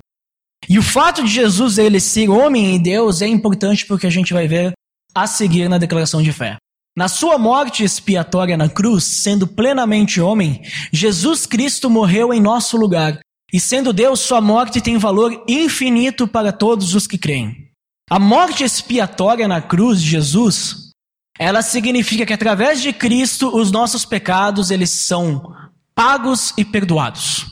[0.68, 4.34] E o fato de Jesus ele ser homem e Deus é importante porque a gente
[4.34, 4.74] vai ver
[5.14, 6.58] a seguir na declaração de fé.
[6.96, 13.20] Na sua morte expiatória na cruz, sendo plenamente homem, Jesus Cristo morreu em nosso lugar.
[13.52, 17.72] E sendo Deus, sua morte tem valor infinito para todos os que creem.
[18.10, 20.92] A morte expiatória na cruz de Jesus,
[21.40, 25.52] ela significa que através de Cristo os nossos pecados eles são
[25.96, 27.46] pagos e perdoados.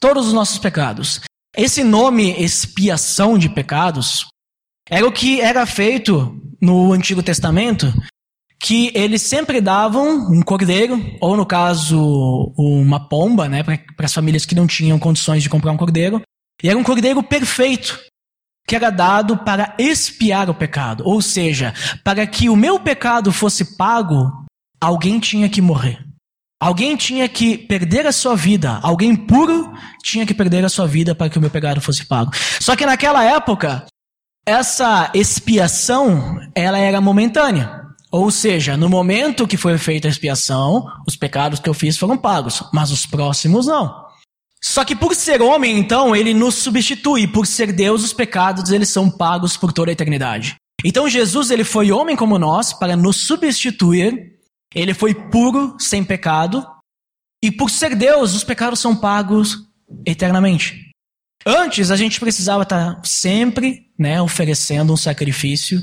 [0.00, 1.20] Todos os nossos pecados.
[1.54, 4.26] Esse nome expiação de pecados
[4.88, 7.92] era o que era feito no Antigo Testamento
[8.60, 14.44] que eles sempre davam um cordeiro, ou no caso, uma pomba, né, para as famílias
[14.44, 16.20] que não tinham condições de comprar um cordeiro.
[16.62, 17.98] E era um cordeiro perfeito,
[18.66, 21.04] que era dado para expiar o pecado.
[21.06, 24.44] Ou seja, para que o meu pecado fosse pago,
[24.80, 26.04] alguém tinha que morrer.
[26.60, 28.80] Alguém tinha que perder a sua vida.
[28.82, 32.32] Alguém puro tinha que perder a sua vida para que o meu pecado fosse pago.
[32.60, 33.86] Só que naquela época,
[34.44, 37.87] essa expiação, ela era momentânea.
[38.10, 42.16] Ou seja, no momento que foi feita a expiação, os pecados que eu fiz foram
[42.16, 44.08] pagos, mas os próximos não.
[44.62, 47.28] Só que por ser homem, então, ele nos substitui.
[47.28, 50.56] Por ser Deus, os pecados eles são pagos por toda a eternidade.
[50.84, 54.38] Então Jesus ele foi homem como nós para nos substituir.
[54.74, 56.66] Ele foi puro, sem pecado.
[57.42, 59.68] E por ser Deus, os pecados são pagos
[60.04, 60.88] eternamente.
[61.46, 65.80] Antes a gente precisava estar sempre, né, oferecendo um sacrifício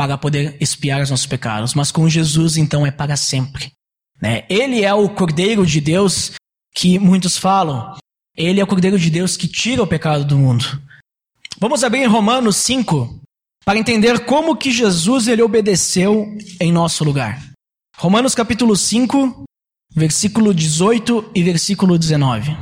[0.00, 3.70] para poder expiar os nossos pecados, mas com Jesus então é para sempre.
[4.18, 4.46] Né?
[4.48, 6.32] Ele é o Cordeiro de Deus
[6.74, 7.98] que muitos falam.
[8.34, 10.64] Ele é o Cordeiro de Deus que tira o pecado do mundo.
[11.58, 13.20] Vamos abrir em Romanos 5
[13.62, 17.38] para entender como que Jesus ele obedeceu em nosso lugar.
[17.98, 19.44] Romanos capítulo 5,
[19.94, 22.56] versículo 18 e versículo 19.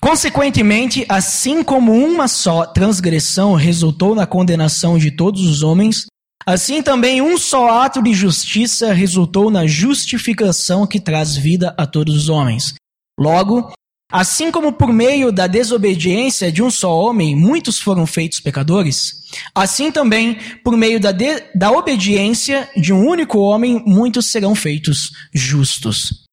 [0.00, 6.06] Consequentemente, assim como uma só transgressão resultou na condenação de todos os homens,
[6.46, 12.16] assim também um só ato de justiça resultou na justificação que traz vida a todos
[12.16, 12.74] os homens.
[13.18, 13.72] Logo,
[14.10, 19.20] assim como por meio da desobediência de um só homem muitos foram feitos pecadores,
[19.54, 21.12] assim também por meio da,
[21.54, 26.24] da obediência de um único homem muitos serão feitos justos.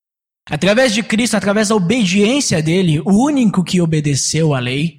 [0.50, 4.98] Através de Cristo, através da obediência dele, o único que obedeceu à lei,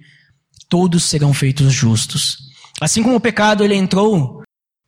[0.69, 2.37] todos serão feitos justos.
[2.81, 4.38] Assim como o pecado ele entrou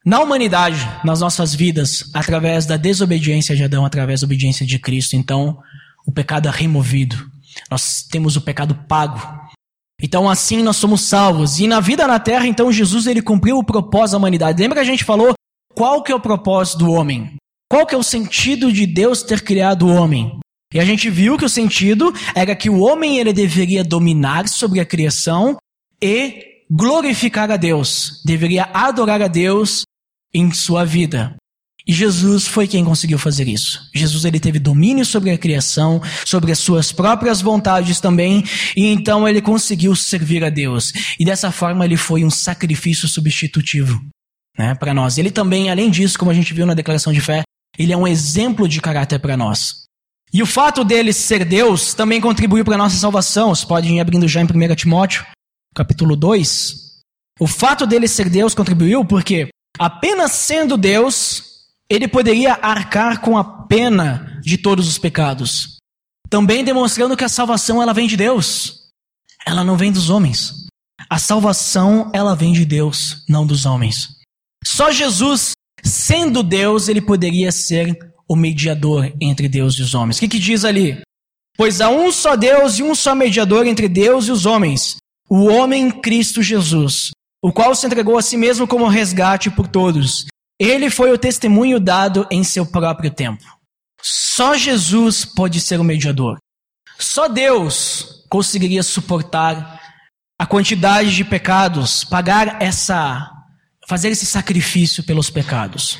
[0.05, 5.15] na humanidade, nas nossas vidas, através da desobediência de Adão, através da obediência de Cristo,
[5.15, 5.59] então
[6.07, 7.17] o pecado é removido.
[7.71, 9.21] Nós temos o pecado pago.
[10.03, 11.59] Então assim nós somos salvos.
[11.59, 14.61] E na vida na terra, então Jesus ele cumpriu o propósito da humanidade.
[14.61, 15.35] Lembra que a gente falou
[15.75, 17.37] qual que é o propósito do homem?
[17.71, 20.39] Qual que é o sentido de Deus ter criado o homem?
[20.73, 24.81] E a gente viu que o sentido era que o homem ele deveria dominar sobre
[24.81, 25.57] a criação
[26.03, 29.83] e glorificar a Deus, deveria adorar a Deus
[30.33, 31.35] em sua vida.
[31.87, 33.81] E Jesus foi quem conseguiu fazer isso.
[33.95, 38.45] Jesus ele teve domínio sobre a criação, sobre as suas próprias vontades também,
[38.77, 40.93] e então ele conseguiu servir a Deus.
[41.19, 44.01] E dessa forma ele foi um sacrifício substitutivo,
[44.57, 45.19] né, para nós.
[45.19, 47.43] Ele também, além disso, como a gente viu na declaração de fé,
[47.79, 49.85] ele é um exemplo de caráter para nós.
[50.33, 53.49] E o fato dele ser Deus também contribuiu para a nossa salvação.
[53.49, 55.27] Vocês podem ir abrindo já em 1 Timóteo,
[55.75, 56.91] capítulo 2.
[57.41, 59.49] O fato dele ser Deus contribuiu porque,
[59.81, 65.79] apenas sendo Deus, ele poderia arcar com a pena de todos os pecados.
[66.29, 68.91] Também demonstrando que a salvação ela vem de Deus.
[69.47, 70.67] Ela não vem dos homens.
[71.09, 74.19] A salvação ela vem de Deus, não dos homens.
[74.63, 80.19] Só Jesus, sendo Deus, ele poderia ser o mediador entre Deus e os homens.
[80.19, 81.01] O que, que diz ali?
[81.57, 84.97] Pois há um só Deus e um só mediador entre Deus e os homens,
[85.29, 87.11] o homem Cristo Jesus,
[87.43, 90.27] o qual se entregou a si mesmo como resgate por todos.
[90.59, 93.45] Ele foi o testemunho dado em seu próprio tempo.
[94.03, 96.39] Só Jesus pode ser o mediador.
[96.99, 99.81] Só Deus conseguiria suportar
[100.39, 103.31] a quantidade de pecados, pagar essa,
[103.89, 105.99] fazer esse sacrifício pelos pecados.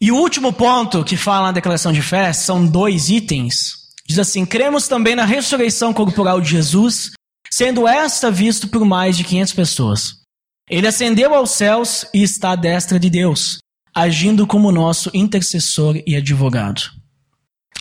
[0.00, 3.86] E o último ponto que fala na declaração de fé são dois itens.
[4.06, 7.12] Diz assim: cremos também na ressurreição corporal de Jesus,
[7.50, 10.25] sendo esta visto por mais de 500 pessoas.
[10.68, 13.58] Ele ascendeu aos céus e está à destra de Deus,
[13.94, 16.82] agindo como nosso intercessor e advogado.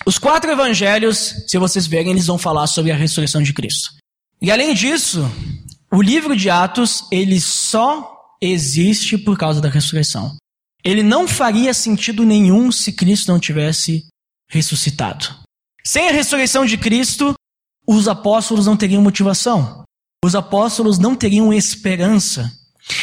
[0.06, 3.90] Os quatro evangelhos, se vocês verem, eles vão falar sobre a ressurreição de Cristo.
[4.42, 5.24] E além disso,
[5.92, 10.38] o livro de Atos, ele só existe por causa da ressurreição
[10.86, 14.06] ele não faria sentido nenhum se Cristo não tivesse
[14.48, 15.36] ressuscitado.
[15.84, 17.34] Sem a ressurreição de Cristo,
[17.88, 19.84] os apóstolos não teriam motivação.
[20.24, 22.52] Os apóstolos não teriam esperança.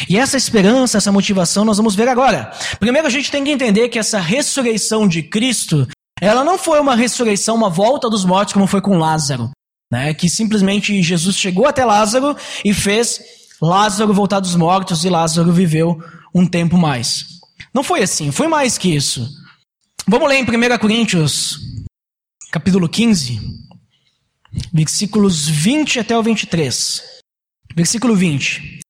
[0.09, 2.51] E essa esperança, essa motivação, nós vamos ver agora.
[2.79, 5.87] Primeiro, a gente tem que entender que essa ressurreição de Cristo,
[6.21, 9.51] ela não foi uma ressurreição, uma volta dos mortos, como foi com Lázaro.
[9.91, 10.13] Né?
[10.13, 13.21] Que simplesmente Jesus chegou até Lázaro e fez
[13.61, 16.01] Lázaro voltar dos mortos e Lázaro viveu
[16.33, 17.25] um tempo mais.
[17.73, 19.27] Não foi assim, foi mais que isso.
[20.07, 21.59] Vamos ler em 1 Coríntios,
[22.51, 23.39] capítulo 15,
[24.73, 27.01] versículos 20 até o 23.
[27.75, 28.82] Versículo 20.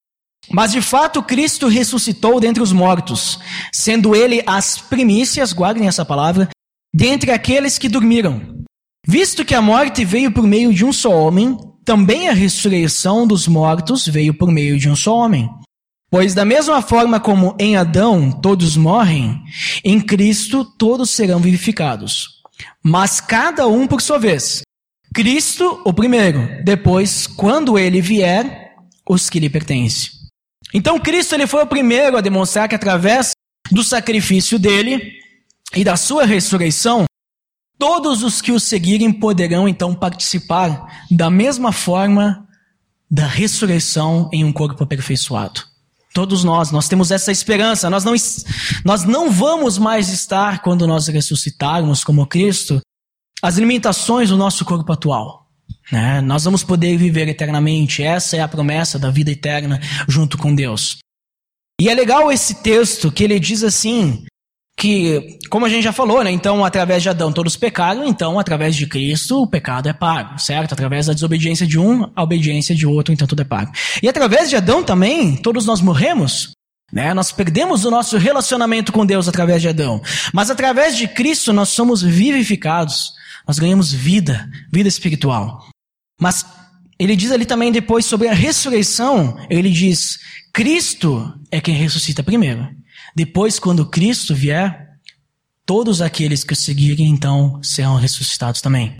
[0.50, 3.38] Mas de fato Cristo ressuscitou dentre os mortos,
[3.72, 6.48] sendo ele as primícias, guardem essa palavra,
[6.92, 8.62] dentre aqueles que dormiram.
[9.06, 13.46] Visto que a morte veio por meio de um só homem, também a ressurreição dos
[13.46, 15.48] mortos veio por meio de um só homem.
[16.10, 19.42] Pois da mesma forma como em Adão todos morrem,
[19.84, 22.40] em Cristo todos serão vivificados.
[22.82, 24.62] Mas cada um por sua vez.
[25.12, 28.74] Cristo, o primeiro, depois, quando ele vier,
[29.08, 30.23] os que lhe pertencem.
[30.74, 33.30] Então Cristo ele foi o primeiro a demonstrar que através
[33.70, 35.12] do sacrifício dele
[35.74, 37.04] e da sua ressurreição,
[37.78, 42.46] todos os que o seguirem poderão então participar da mesma forma
[43.08, 45.62] da ressurreição em um corpo aperfeiçoado.
[46.12, 47.90] Todos nós, nós temos essa esperança.
[47.90, 48.14] Nós não,
[48.84, 52.80] nós não vamos mais estar, quando nós ressuscitarmos como Cristo,
[53.42, 55.43] as limitações do nosso corpo atual.
[55.90, 56.20] Né?
[56.20, 58.02] Nós vamos poder viver eternamente.
[58.02, 60.98] Essa é a promessa da vida eterna junto com Deus.
[61.80, 64.24] E é legal esse texto que ele diz assim:
[64.76, 66.30] que, como a gente já falou, né?
[66.30, 70.72] Então, através de Adão todos pecaram, então, através de Cristo, o pecado é pago, certo?
[70.72, 73.72] Através da desobediência de um, a obediência de outro, então tudo é pago.
[74.02, 76.52] E através de Adão também, todos nós morremos,
[76.92, 77.14] né?
[77.14, 80.02] Nós perdemos o nosso relacionamento com Deus através de Adão.
[80.32, 83.12] Mas através de Cristo nós somos vivificados,
[83.46, 85.66] nós ganhamos vida, vida espiritual.
[86.20, 86.44] Mas
[86.98, 90.18] ele diz ali também depois sobre a ressurreição, ele diz:
[90.52, 92.68] Cristo é quem ressuscita primeiro.
[93.14, 94.88] Depois, quando Cristo vier,
[95.66, 98.96] todos aqueles que o seguirem, então, serão ressuscitados também.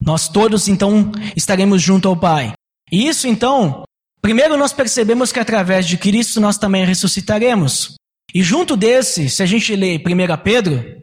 [0.00, 2.52] Nós todos, então, estaremos junto ao Pai.
[2.92, 3.82] E isso, então,
[4.20, 7.94] primeiro nós percebemos que através de Cristo nós também ressuscitaremos.
[8.34, 10.00] E junto desse, se a gente lê 1
[10.44, 11.02] Pedro,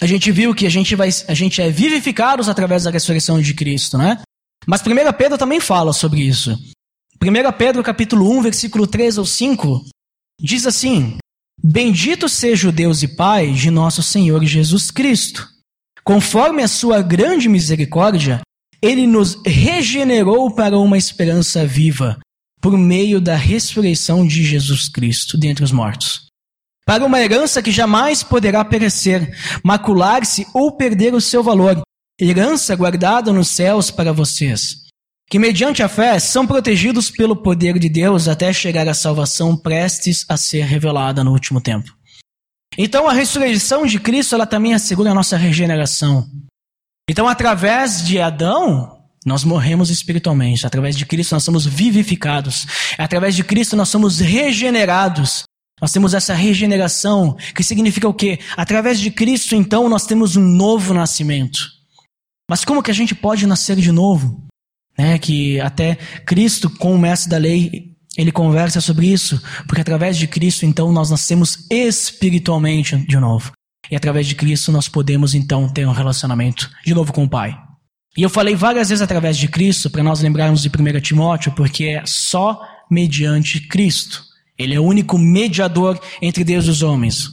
[0.00, 3.54] a gente viu que a gente, vai, a gente é vivificados através da ressurreição de
[3.54, 4.20] Cristo, né?
[4.66, 4.84] Mas 1
[5.16, 6.58] Pedro também fala sobre isso.
[7.22, 9.84] 1 Pedro capítulo 1, versículo 3 ou 5,
[10.40, 11.18] diz assim:
[11.62, 15.46] Bendito seja o Deus e Pai de nosso Senhor Jesus Cristo.
[16.02, 18.40] Conforme a sua grande misericórdia,
[18.80, 22.18] ele nos regenerou para uma esperança viva,
[22.60, 26.29] por meio da ressurreição de Jesus Cristo dentre os mortos.
[26.90, 31.80] Para uma herança que jamais poderá perecer, macular-se ou perder o seu valor,
[32.20, 34.90] herança guardada nos céus para vocês
[35.30, 40.26] que mediante a fé são protegidos pelo poder de Deus até chegar à salvação prestes
[40.28, 41.94] a ser revelada no último tempo.
[42.76, 46.26] Então a ressurreição de Cristo ela também assegura a nossa regeneração.
[47.08, 52.66] Então através de Adão nós morremos espiritualmente, através de Cristo nós somos vivificados,
[52.98, 55.44] através de Cristo nós somos regenerados.
[55.80, 58.38] Nós temos essa regeneração, que significa o quê?
[58.56, 61.58] Através de Cristo, então, nós temos um novo nascimento.
[62.48, 64.50] Mas como que a gente pode nascer de novo?
[65.00, 70.18] né, que até Cristo, com o mestre da lei, ele conversa sobre isso, porque através
[70.18, 73.52] de Cristo, então, nós nascemos espiritualmente de novo.
[73.90, 77.56] E através de Cristo nós podemos, então, ter um relacionamento de novo com o Pai.
[78.16, 81.84] E eu falei várias vezes através de Cristo, para nós lembrarmos de 1 Timóteo, porque
[81.84, 84.22] é só mediante Cristo.
[84.60, 87.30] Ele é o único mediador entre Deus e os homens.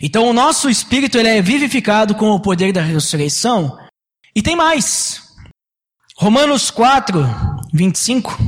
[0.00, 3.76] Então o nosso espírito ele é vivificado com o poder da ressurreição.
[4.36, 5.20] E tem mais.
[6.16, 7.26] Romanos 4,
[7.74, 8.38] 25.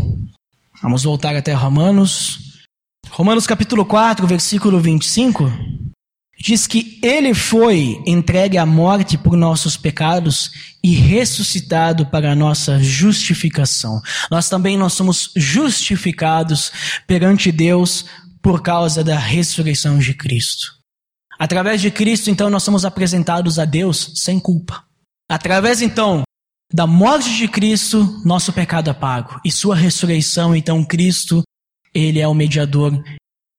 [0.80, 2.62] Vamos voltar até Romanos.
[3.10, 5.50] Romanos capítulo 4, versículo 25.
[6.44, 10.50] Diz que ele foi entregue à morte por nossos pecados
[10.82, 14.02] e ressuscitado para a nossa justificação.
[14.28, 16.72] Nós também nós somos justificados
[17.06, 18.06] perante Deus
[18.42, 20.72] por causa da ressurreição de Cristo.
[21.38, 24.82] Através de Cristo, então, nós somos apresentados a Deus sem culpa.
[25.30, 26.24] Através, então,
[26.74, 29.40] da morte de Cristo, nosso pecado é pago.
[29.44, 31.44] E sua ressurreição, então Cristo,
[31.94, 33.00] ele é o mediador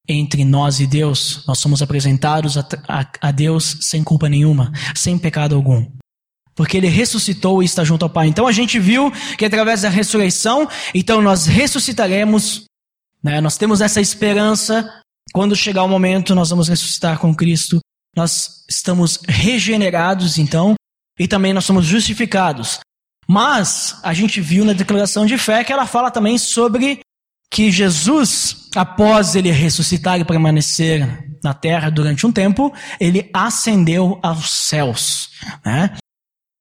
[0.07, 1.43] entre nós e Deus.
[1.47, 5.85] Nós somos apresentados a, a, a Deus sem culpa nenhuma, sem pecado algum.
[6.55, 8.27] Porque ele ressuscitou e está junto ao Pai.
[8.27, 12.65] Então a gente viu que através da ressurreição, então nós ressuscitaremos,
[13.23, 13.41] né?
[13.41, 15.01] nós temos essa esperança.
[15.31, 17.79] Quando chegar o momento, nós vamos ressuscitar com Cristo.
[18.15, 20.75] Nós estamos regenerados, então,
[21.17, 22.79] e também nós somos justificados.
[23.27, 26.99] Mas a gente viu na declaração de fé que ela fala também sobre
[27.53, 34.49] que Jesus, após ele ressuscitar e permanecer na terra durante um tempo, ele ascendeu aos
[34.49, 35.29] céus.
[35.63, 35.95] Né?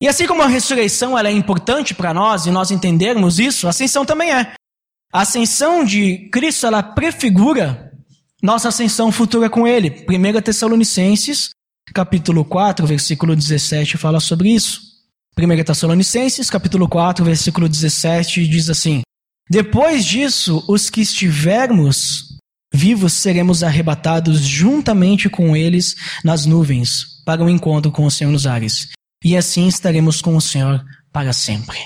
[0.03, 3.71] E assim como a ressurreição ela é importante para nós e nós entendermos isso, a
[3.71, 4.53] ascensão também é.
[5.11, 7.91] A ascensão de Cristo ela prefigura
[8.43, 10.05] nossa ascensão futura com ele.
[10.07, 11.51] 1 Tessalonicenses,
[11.95, 14.83] capítulo 4, versículo 17, fala sobre isso.
[15.39, 19.01] 1 Tessalonicenses, capítulo 4, versículo 17, diz assim:
[19.49, 22.39] Depois disso, os que estivermos
[22.73, 28.47] vivos seremos arrebatados juntamente com eles nas nuvens, para o encontro com o Senhor nos
[28.47, 28.89] ares.
[29.25, 30.83] E assim estaremos com o Senhor
[31.13, 31.79] para sempre.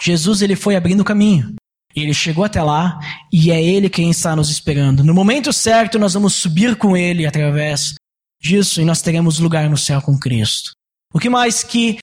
[0.00, 1.54] Jesus ele foi abrindo o caminho.
[1.94, 2.98] Ele chegou até lá
[3.32, 5.02] e é ele quem está nos esperando.
[5.02, 7.94] No momento certo, nós vamos subir com ele através
[8.40, 10.72] disso e nós teremos lugar no céu com Cristo.
[11.12, 11.98] O que mais que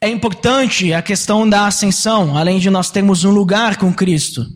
[0.00, 4.46] é importante a questão da ascensão, além de nós termos um lugar com Cristo.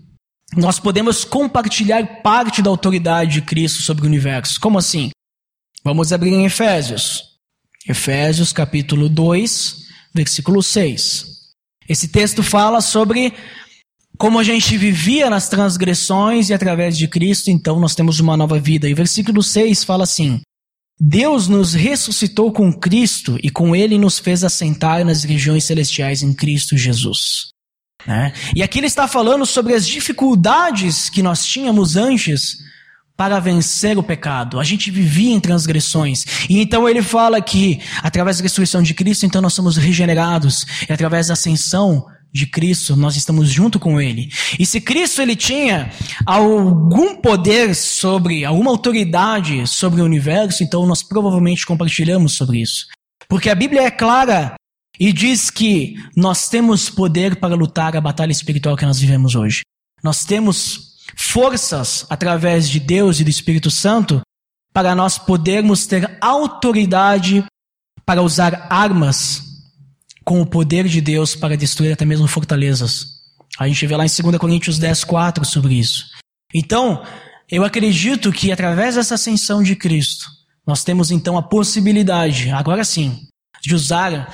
[0.57, 4.61] Nós podemos compartilhar parte da autoridade de Cristo sobre o universo.
[4.61, 5.11] Como assim?
[5.85, 7.23] Vamos abrir em Efésios.
[7.89, 9.77] Efésios capítulo 2,
[10.15, 11.27] versículo 6.
[11.89, 13.33] Esse texto fala sobre
[14.19, 18.59] como a gente vivia nas transgressões e através de Cristo, então nós temos uma nova
[18.59, 18.89] vida.
[18.89, 20.43] E versículo 6 fala assim:
[21.01, 26.35] Deus nos ressuscitou com Cristo e com Ele nos fez assentar nas regiões celestiais em
[26.35, 27.49] Cristo Jesus.
[28.07, 28.33] Né?
[28.55, 32.59] E aqui ele está falando sobre as dificuldades que nós tínhamos antes
[33.17, 34.59] para vencer o pecado.
[34.59, 36.25] A gente vivia em transgressões.
[36.49, 40.67] E então ele fala que, através da ressurreição de Cristo, então nós somos regenerados.
[40.89, 44.31] E através da ascensão de Cristo, nós estamos junto com Ele.
[44.59, 45.91] E se Cristo ele tinha
[46.25, 52.87] algum poder sobre, alguma autoridade sobre o universo, então nós provavelmente compartilhamos sobre isso.
[53.29, 54.55] Porque a Bíblia é clara
[54.99, 59.63] e diz que nós temos poder para lutar a batalha espiritual que nós vivemos hoje.
[60.03, 64.21] Nós temos forças através de Deus e do Espírito Santo
[64.73, 67.45] para nós podermos ter autoridade
[68.05, 69.50] para usar armas
[70.25, 73.21] com o poder de Deus para destruir até mesmo fortalezas.
[73.59, 76.07] A gente vê lá em 2 Coríntios 10, 4 sobre isso.
[76.55, 77.03] Então,
[77.51, 80.27] eu acredito que através dessa ascensão de Cristo,
[80.67, 83.27] nós temos então a possibilidade, agora sim,
[83.61, 84.33] de usar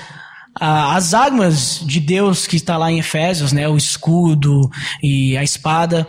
[0.61, 4.71] ah, as armas de Deus que está lá em Efésios, né, o escudo
[5.03, 6.07] e a espada,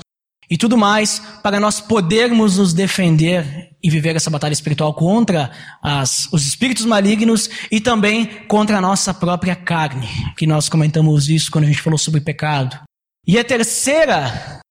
[0.50, 6.28] e tudo mais, para nós podermos nos defender e viver essa batalha espiritual contra as,
[6.32, 11.66] os espíritos malignos e também contra a nossa própria carne, que nós comentamos isso quando
[11.66, 12.80] a gente falou sobre pecado.
[13.26, 14.62] E a terceira,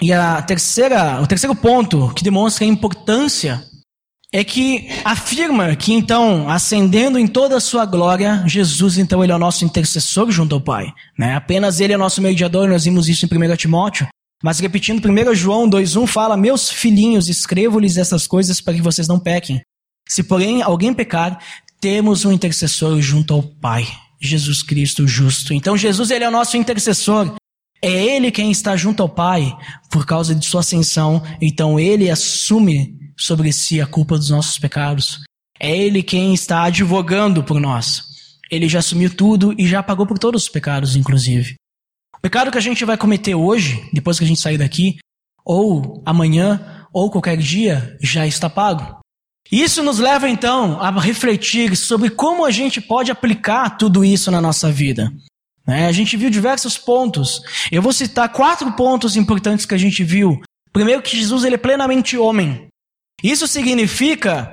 [0.00, 3.62] e a terceira, o terceiro ponto que demonstra a importância
[4.32, 9.36] é que afirma que então, ascendendo em toda a sua glória, Jesus então ele é
[9.36, 11.34] o nosso intercessor junto ao Pai, né?
[11.34, 14.06] Apenas ele é o nosso mediador, nós vimos isso em 1 Timóteo.
[14.42, 19.18] Mas repetindo, 1 João 2,1 fala: Meus filhinhos, escrevo-lhes essas coisas para que vocês não
[19.18, 19.60] pequem.
[20.08, 21.38] Se, porém, alguém pecar,
[21.80, 23.86] temos um intercessor junto ao Pai,
[24.20, 25.52] Jesus Cristo justo.
[25.52, 27.34] Então, Jesus ele é o nosso intercessor.
[27.80, 29.56] É Ele quem está junto ao Pai
[29.88, 31.22] por causa de sua ascensão.
[31.40, 35.20] Então, Ele assume sobre si a culpa dos nossos pecados.
[35.60, 38.02] É Ele quem está advogando por nós.
[38.50, 41.54] Ele já assumiu tudo e já pagou por todos os pecados, inclusive.
[42.18, 44.98] O pecado que a gente vai cometer hoje, depois que a gente sair daqui,
[45.44, 48.98] ou amanhã, ou qualquer dia, já está pago.
[49.50, 54.40] Isso nos leva então a refletir sobre como a gente pode aplicar tudo isso na
[54.40, 55.10] nossa vida.
[55.66, 55.86] Né?
[55.86, 57.40] A gente viu diversos pontos.
[57.70, 60.40] Eu vou citar quatro pontos importantes que a gente viu.
[60.72, 62.66] Primeiro, que Jesus ele é plenamente homem.
[63.22, 64.52] Isso significa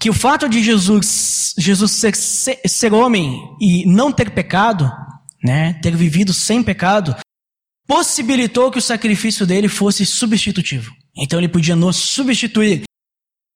[0.00, 4.90] que o fato de Jesus, Jesus ser, ser, ser homem e não ter pecado
[5.46, 7.16] né, ter vivido sem pecado,
[7.86, 10.92] possibilitou que o sacrifício dele fosse substitutivo.
[11.16, 12.82] Então ele podia nos substituir,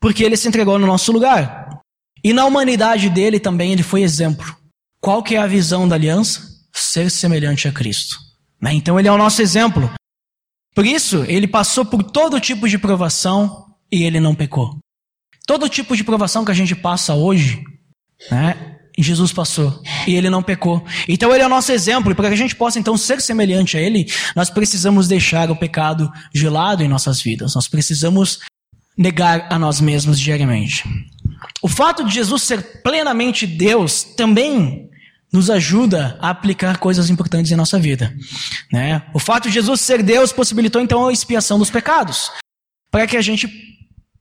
[0.01, 1.81] porque ele se entregou no nosso lugar.
[2.23, 4.57] E na humanidade dele também ele foi exemplo.
[5.01, 6.49] Qual que é a visão da aliança?
[6.73, 8.17] Ser semelhante a Cristo.
[8.63, 8.73] Né?
[8.75, 9.91] Então ele é o nosso exemplo.
[10.75, 14.79] Por isso, ele passou por todo tipo de provação e ele não pecou.
[15.45, 17.65] Todo tipo de provação que a gente passa hoje,
[18.31, 18.70] né,
[19.03, 20.85] Jesus passou e ele não pecou.
[21.09, 23.77] Então ele é o nosso exemplo, e para que a gente possa então ser semelhante
[23.77, 27.55] a ele, nós precisamos deixar o pecado gelado em nossas vidas.
[27.55, 28.41] Nós precisamos
[28.97, 30.85] negar a nós mesmos diariamente.
[31.63, 34.91] O fato de Jesus ser plenamente Deus também
[35.33, 38.15] nos ajuda a aplicar coisas importantes em nossa vida.
[38.73, 39.03] Né?
[39.15, 42.31] O fato de Jesus ser Deus possibilitou então a expiação dos pecados,
[42.91, 43.49] para que a gente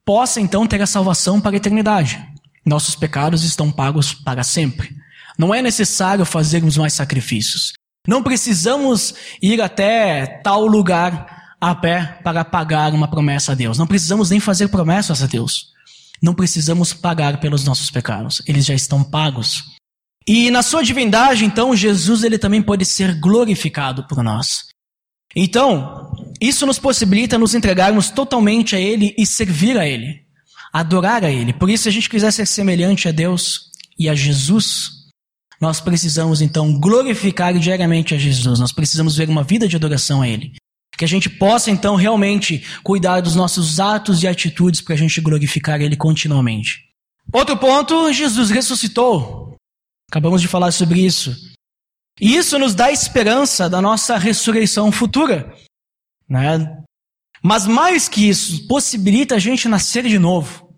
[0.06, 2.24] possa então ter a salvação para a eternidade.
[2.66, 4.96] Nossos pecados estão pagos para sempre.
[5.38, 7.74] Não é necessário fazermos mais sacrifícios.
[8.08, 13.78] Não precisamos ir até tal lugar a pé para pagar uma promessa a Deus.
[13.78, 15.68] Não precisamos nem fazer promessas a Deus.
[16.22, 18.42] Não precisamos pagar pelos nossos pecados.
[18.46, 19.64] Eles já estão pagos.
[20.28, 24.68] E na sua divindade, então, Jesus ele também pode ser glorificado por nós.
[25.36, 30.29] Então, isso nos possibilita nos entregarmos totalmente a Ele e servir a Ele
[30.72, 31.54] adorar a Ele.
[31.54, 35.00] Por isso, se a gente quiser ser semelhante a Deus e a Jesus,
[35.60, 38.60] nós precisamos então glorificar diariamente a Jesus.
[38.60, 40.54] Nós precisamos ver uma vida de adoração a Ele.
[40.98, 45.22] Que a gente possa então realmente cuidar dos nossos atos e atitudes para a gente
[45.22, 46.90] glorificar Ele continuamente.
[47.32, 49.56] Outro ponto, Jesus ressuscitou.
[50.10, 51.36] Acabamos de falar sobre isso.
[52.20, 55.56] E isso nos dá esperança da nossa ressurreição futura.
[56.28, 56.84] Né?
[57.44, 60.70] Mas mais que isso, possibilita a gente nascer de novo.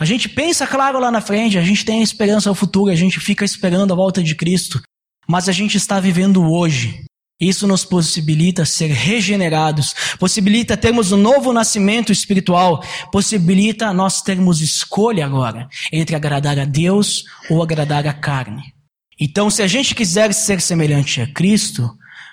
[0.00, 2.96] A gente pensa, claro, lá na frente, a gente tem a esperança ao futuro, a
[2.96, 4.80] gente fica esperando a volta de Cristo,
[5.28, 7.04] mas a gente está vivendo hoje.
[7.40, 15.24] Isso nos possibilita ser regenerados, possibilita termos um novo nascimento espiritual, possibilita nós termos escolha
[15.24, 18.74] agora entre agradar a Deus ou agradar a carne.
[19.20, 21.88] Então, se a gente quiser ser semelhante a Cristo,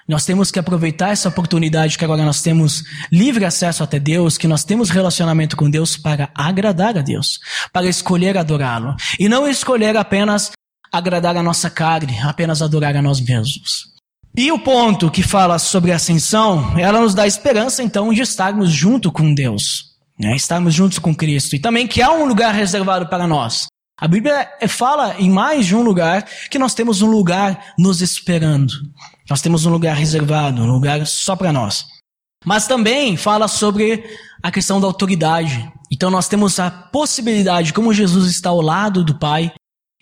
[0.08, 4.47] nós temos que aproveitar essa oportunidade que agora nós temos livre acesso até Deus, que
[4.47, 7.39] nós temos relacionamento com Deus para agradar a Deus,
[7.74, 8.95] para escolher adorá-lo.
[9.20, 10.51] E não escolher apenas
[10.91, 13.95] agradar a nossa carne, apenas adorar a nós mesmos.
[14.38, 18.70] E o ponto que fala sobre a ascensão, ela nos dá esperança então de estarmos
[18.70, 20.36] junto com Deus, né?
[20.36, 21.56] estarmos juntos com Cristo.
[21.56, 23.68] E também que há um lugar reservado para nós.
[23.97, 28.74] A Bíblia fala em mais de um lugar que nós temos um lugar nos esperando.
[29.30, 31.86] Nós temos um lugar reservado, um lugar só para nós.
[32.46, 34.04] Mas também fala sobre
[34.44, 35.72] a questão da autoridade.
[35.92, 39.52] Então nós temos a possibilidade, como Jesus está ao lado do Pai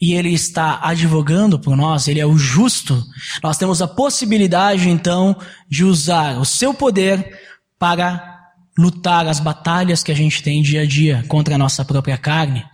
[0.01, 3.01] e ele está advogando por nós, ele é o justo,
[3.41, 5.37] nós temos a possibilidade então
[5.69, 7.39] de usar o seu poder
[7.79, 8.33] para
[8.77, 12.65] lutar as batalhas que a gente tem dia a dia contra a nossa própria carne.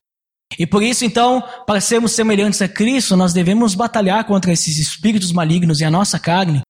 [0.57, 5.31] E por isso, então, para sermos semelhantes a Cristo, nós devemos batalhar contra esses espíritos
[5.31, 6.61] malignos e a nossa carne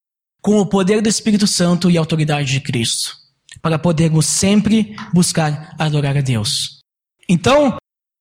[0.41, 3.15] com o poder do Espírito Santo e a autoridade de Cristo,
[3.61, 6.79] para podermos sempre buscar adorar a Deus.
[7.27, 7.77] Então,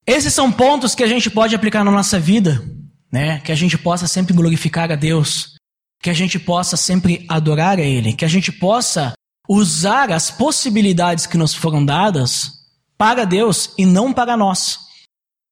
[0.07, 2.65] esses são pontos que a gente pode aplicar na nossa vida,
[3.11, 3.41] né?
[3.41, 5.55] Que a gente possa sempre glorificar a Deus,
[6.01, 9.13] que a gente possa sempre adorar a Ele, que a gente possa
[9.49, 12.51] usar as possibilidades que nos foram dadas
[12.97, 14.88] para Deus e não para nós.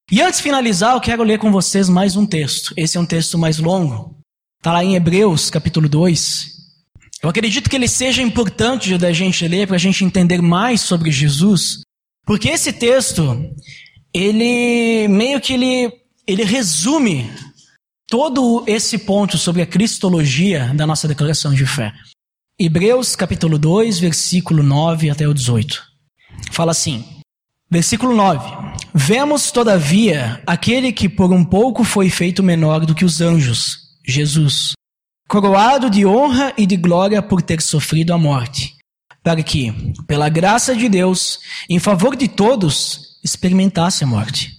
[0.09, 2.73] E antes de finalizar, eu quero ler com vocês mais um texto.
[2.77, 4.17] Esse é um texto mais longo.
[4.57, 6.47] Está lá em Hebreus, capítulo 2.
[7.21, 11.11] Eu acredito que ele seja importante da gente ler para a gente entender mais sobre
[11.11, 11.81] Jesus,
[12.25, 13.51] porque esse texto,
[14.13, 15.91] ele meio que ele,
[16.25, 17.29] ele resume
[18.07, 21.91] todo esse ponto sobre a cristologia da nossa declaração de fé.
[22.57, 25.83] Hebreus capítulo 2, versículo 9 até o 18.
[26.51, 27.03] Fala assim:
[27.69, 28.49] Versículo 9:
[28.93, 34.71] Vemos, todavia, aquele que por um pouco foi feito menor do que os anjos, Jesus,
[35.27, 38.73] coroado de honra e de glória por ter sofrido a morte,
[39.21, 39.73] para que,
[40.07, 41.39] pela graça de Deus,
[41.69, 44.55] em favor de todos, experimentasse a morte.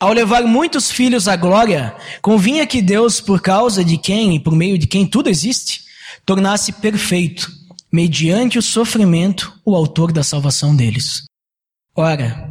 [0.00, 4.56] Ao levar muitos filhos à glória, convinha que Deus, por causa de quem e por
[4.56, 5.82] meio de quem tudo existe,
[6.26, 7.48] tornasse perfeito,
[7.92, 11.22] mediante o sofrimento, o autor da salvação deles.
[11.94, 12.50] Ora,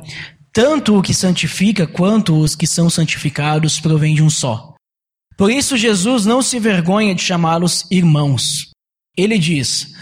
[0.54, 4.76] tanto o que santifica quanto os que são santificados provém de um só.
[5.38, 8.70] Por isso Jesus não se vergonha de chamá-los irmãos.
[9.18, 9.94] Ele diz: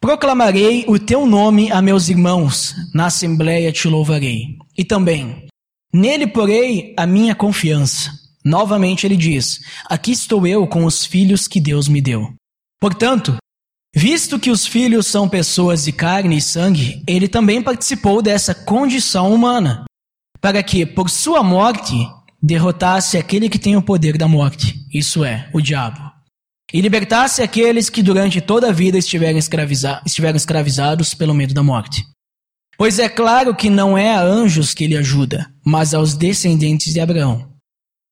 [0.00, 4.56] Proclamarei o teu nome a meus irmãos, na assembleia te louvarei.
[4.78, 5.46] E também,
[5.92, 8.10] nele porei a minha confiança.
[8.44, 12.32] Novamente ele diz: Aqui estou eu com os filhos que Deus me deu.
[12.80, 13.36] Portanto,
[13.98, 19.32] Visto que os filhos são pessoas de carne e sangue, ele também participou dessa condição
[19.32, 19.86] humana,
[20.38, 21.94] para que, por sua morte,
[22.42, 25.98] derrotasse aquele que tem o poder da morte, isso é, o diabo,
[26.74, 31.62] e libertasse aqueles que durante toda a vida estiveram, escraviza estiveram escravizados pelo medo da
[31.62, 32.04] morte.
[32.76, 37.00] Pois é claro que não é a anjos que ele ajuda, mas aos descendentes de
[37.00, 37.55] Abraão.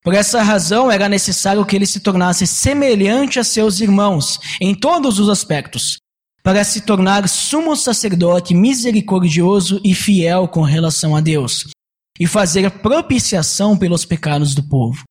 [0.05, 5.19] Por essa razão, era necessário que ele se tornasse semelhante a seus irmãos em todos
[5.19, 5.97] os aspectos,
[6.43, 11.69] para se tornar sumo sacerdote misericordioso e fiel com relação a Deus,
[12.21, 15.03] e fazer propiciação pelos pecados do povo.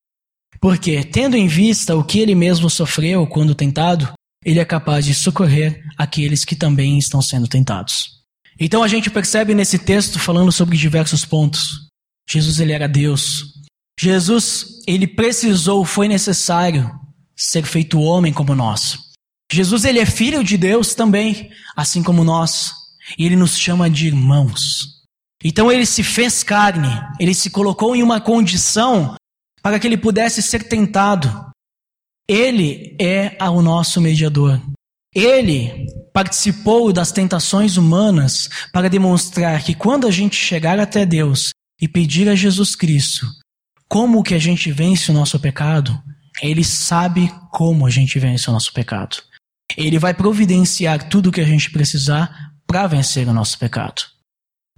[0.60, 4.12] Porque, tendo em vista o que ele mesmo sofreu quando tentado,
[4.44, 8.22] ele é capaz de socorrer aqueles que também estão sendo tentados.
[8.60, 11.88] Então a gente percebe nesse texto falando sobre diversos pontos.
[12.30, 13.53] Jesus ele era Deus,
[13.98, 16.90] Jesus, ele precisou, foi necessário
[17.36, 18.98] ser feito homem como nós.
[19.52, 22.72] Jesus, ele é filho de Deus também, assim como nós.
[23.18, 25.02] E ele nos chama de irmãos.
[25.42, 26.88] Então ele se fez carne,
[27.20, 29.14] ele se colocou em uma condição
[29.62, 31.50] para que ele pudesse ser tentado.
[32.26, 34.60] Ele é o nosso mediador.
[35.14, 41.86] Ele participou das tentações humanas para demonstrar que quando a gente chegar até Deus e
[41.86, 43.26] pedir a Jesus Cristo,
[43.94, 46.02] como que a gente vence o nosso pecado?
[46.42, 49.18] Ele sabe como a gente vence o nosso pecado.
[49.76, 54.02] Ele vai providenciar tudo o que a gente precisar para vencer o nosso pecado.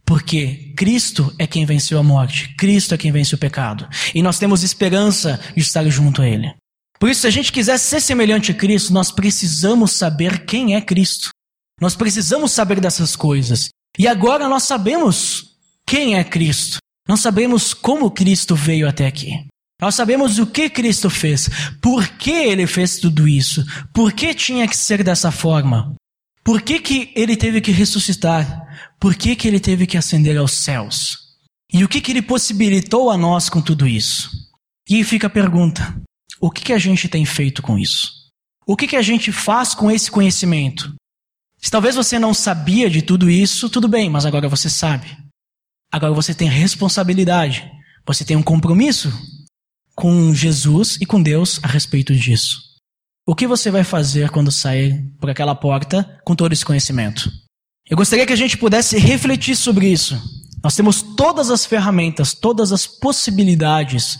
[0.04, 3.88] Porque Cristo é quem venceu a morte, Cristo é quem vence o pecado.
[4.14, 6.54] E nós temos esperança de estar junto a Ele.
[7.00, 10.80] Por isso, se a gente quiser ser semelhante a Cristo, nós precisamos saber quem é
[10.82, 11.30] Cristo.
[11.80, 13.70] Nós precisamos saber dessas coisas.
[13.98, 15.56] E agora nós sabemos
[15.86, 16.76] quem é Cristo.
[17.06, 19.46] Não sabemos como Cristo veio até aqui.
[19.80, 21.48] Nós sabemos o que Cristo fez,
[21.82, 25.94] por que ele fez tudo isso, por que tinha que ser dessa forma,
[26.42, 28.66] por que, que ele teve que ressuscitar,
[28.98, 31.18] por que, que ele teve que ascender aos céus,
[31.72, 34.30] e o que, que ele possibilitou a nós com tudo isso.
[34.88, 36.00] E fica a pergunta:
[36.40, 38.12] O que, que a gente tem feito com isso?
[38.66, 40.94] O que, que a gente faz com esse conhecimento?
[41.58, 45.16] Se talvez você não sabia de tudo isso, tudo bem, mas agora você sabe.
[45.96, 47.72] Agora você tem responsabilidade.
[48.06, 49.10] Você tem um compromisso
[49.94, 52.60] com Jesus e com Deus a respeito disso.
[53.26, 57.32] O que você vai fazer quando sair por aquela porta com todo esse conhecimento?
[57.88, 60.20] Eu gostaria que a gente pudesse refletir sobre isso.
[60.62, 64.18] Nós temos todas as ferramentas, todas as possibilidades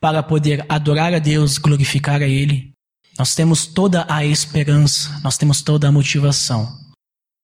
[0.00, 2.72] para poder adorar a Deus, glorificar a Ele.
[3.16, 6.81] Nós temos toda a esperança, nós temos toda a motivação.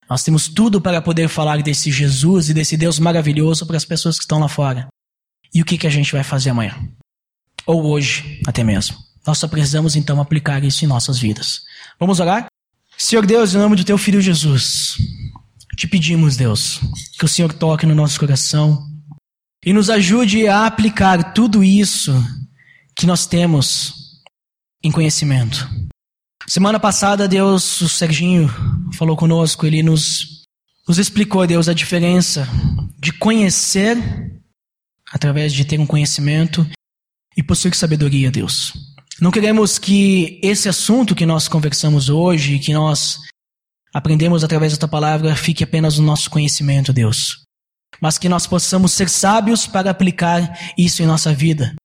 [0.09, 4.17] Nós temos tudo para poder falar desse Jesus e desse Deus maravilhoso para as pessoas
[4.17, 4.87] que estão lá fora.
[5.53, 6.75] E o que, que a gente vai fazer amanhã?
[7.65, 8.97] Ou hoje, até mesmo.
[9.25, 11.61] Nós só precisamos então aplicar isso em nossas vidas.
[11.99, 12.47] Vamos orar?
[12.97, 14.97] Senhor Deus, em nome do Teu Filho Jesus,
[15.77, 16.79] te pedimos, Deus,
[17.17, 18.85] que o Senhor toque no nosso coração
[19.63, 22.11] e nos ajude a aplicar tudo isso
[22.95, 23.93] que nós temos
[24.83, 25.69] em conhecimento.
[26.49, 28.49] Semana passada, Deus, o Serginho
[28.95, 30.45] falou conosco, ele nos,
[30.87, 32.47] nos explicou, Deus, a diferença
[32.97, 33.95] de conhecer
[35.13, 36.67] através de ter um conhecimento
[37.37, 38.73] e possuir sabedoria, Deus.
[39.21, 43.19] Não queremos que esse assunto que nós conversamos hoje, que nós
[43.93, 47.43] aprendemos através da tua palavra, fique apenas no nosso conhecimento, Deus.
[48.01, 51.75] Mas que nós possamos ser sábios para aplicar isso em nossa vida.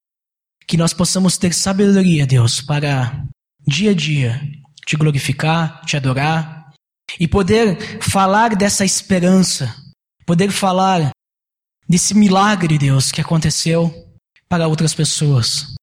[0.67, 3.27] Que nós possamos ter sabedoria, Deus, para
[3.67, 4.41] dia a dia,
[4.85, 6.71] te glorificar, te adorar
[7.19, 9.75] e poder falar dessa esperança,
[10.25, 11.11] poder falar
[11.87, 13.93] desse milagre, Deus, que aconteceu
[14.47, 15.73] para outras pessoas,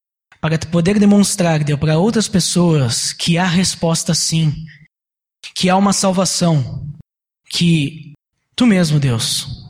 [0.41, 4.55] para poder demonstrar, Deus, para outras pessoas que há resposta sim,
[5.55, 6.89] que há uma salvação,
[7.49, 8.13] que
[8.55, 9.67] tu mesmo, Deus,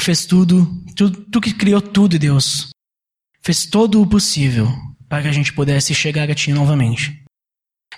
[0.00, 2.70] fez tudo, tu, tu que criou tudo, Deus,
[3.42, 4.68] fez todo o possível
[5.08, 7.24] para que a gente pudesse chegar a ti novamente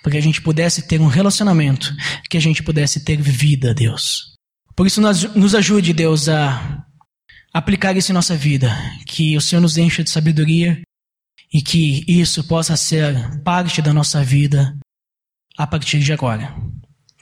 [0.02, 1.94] para que a gente pudesse ter um relacionamento,
[2.28, 4.36] que a gente pudesse ter vida, Deus.
[4.74, 6.84] Por isso, nos ajude, Deus, a
[7.52, 8.74] aplicar isso em nossa vida,
[9.06, 10.80] que o Senhor nos encha de sabedoria
[11.52, 14.76] e que isso possa ser parte da nossa vida
[15.56, 16.54] a partir de agora.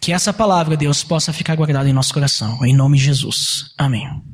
[0.01, 2.65] Que essa palavra, Deus, possa ficar guardada em nosso coração.
[2.65, 3.75] Em nome de Jesus.
[3.77, 4.30] Amém.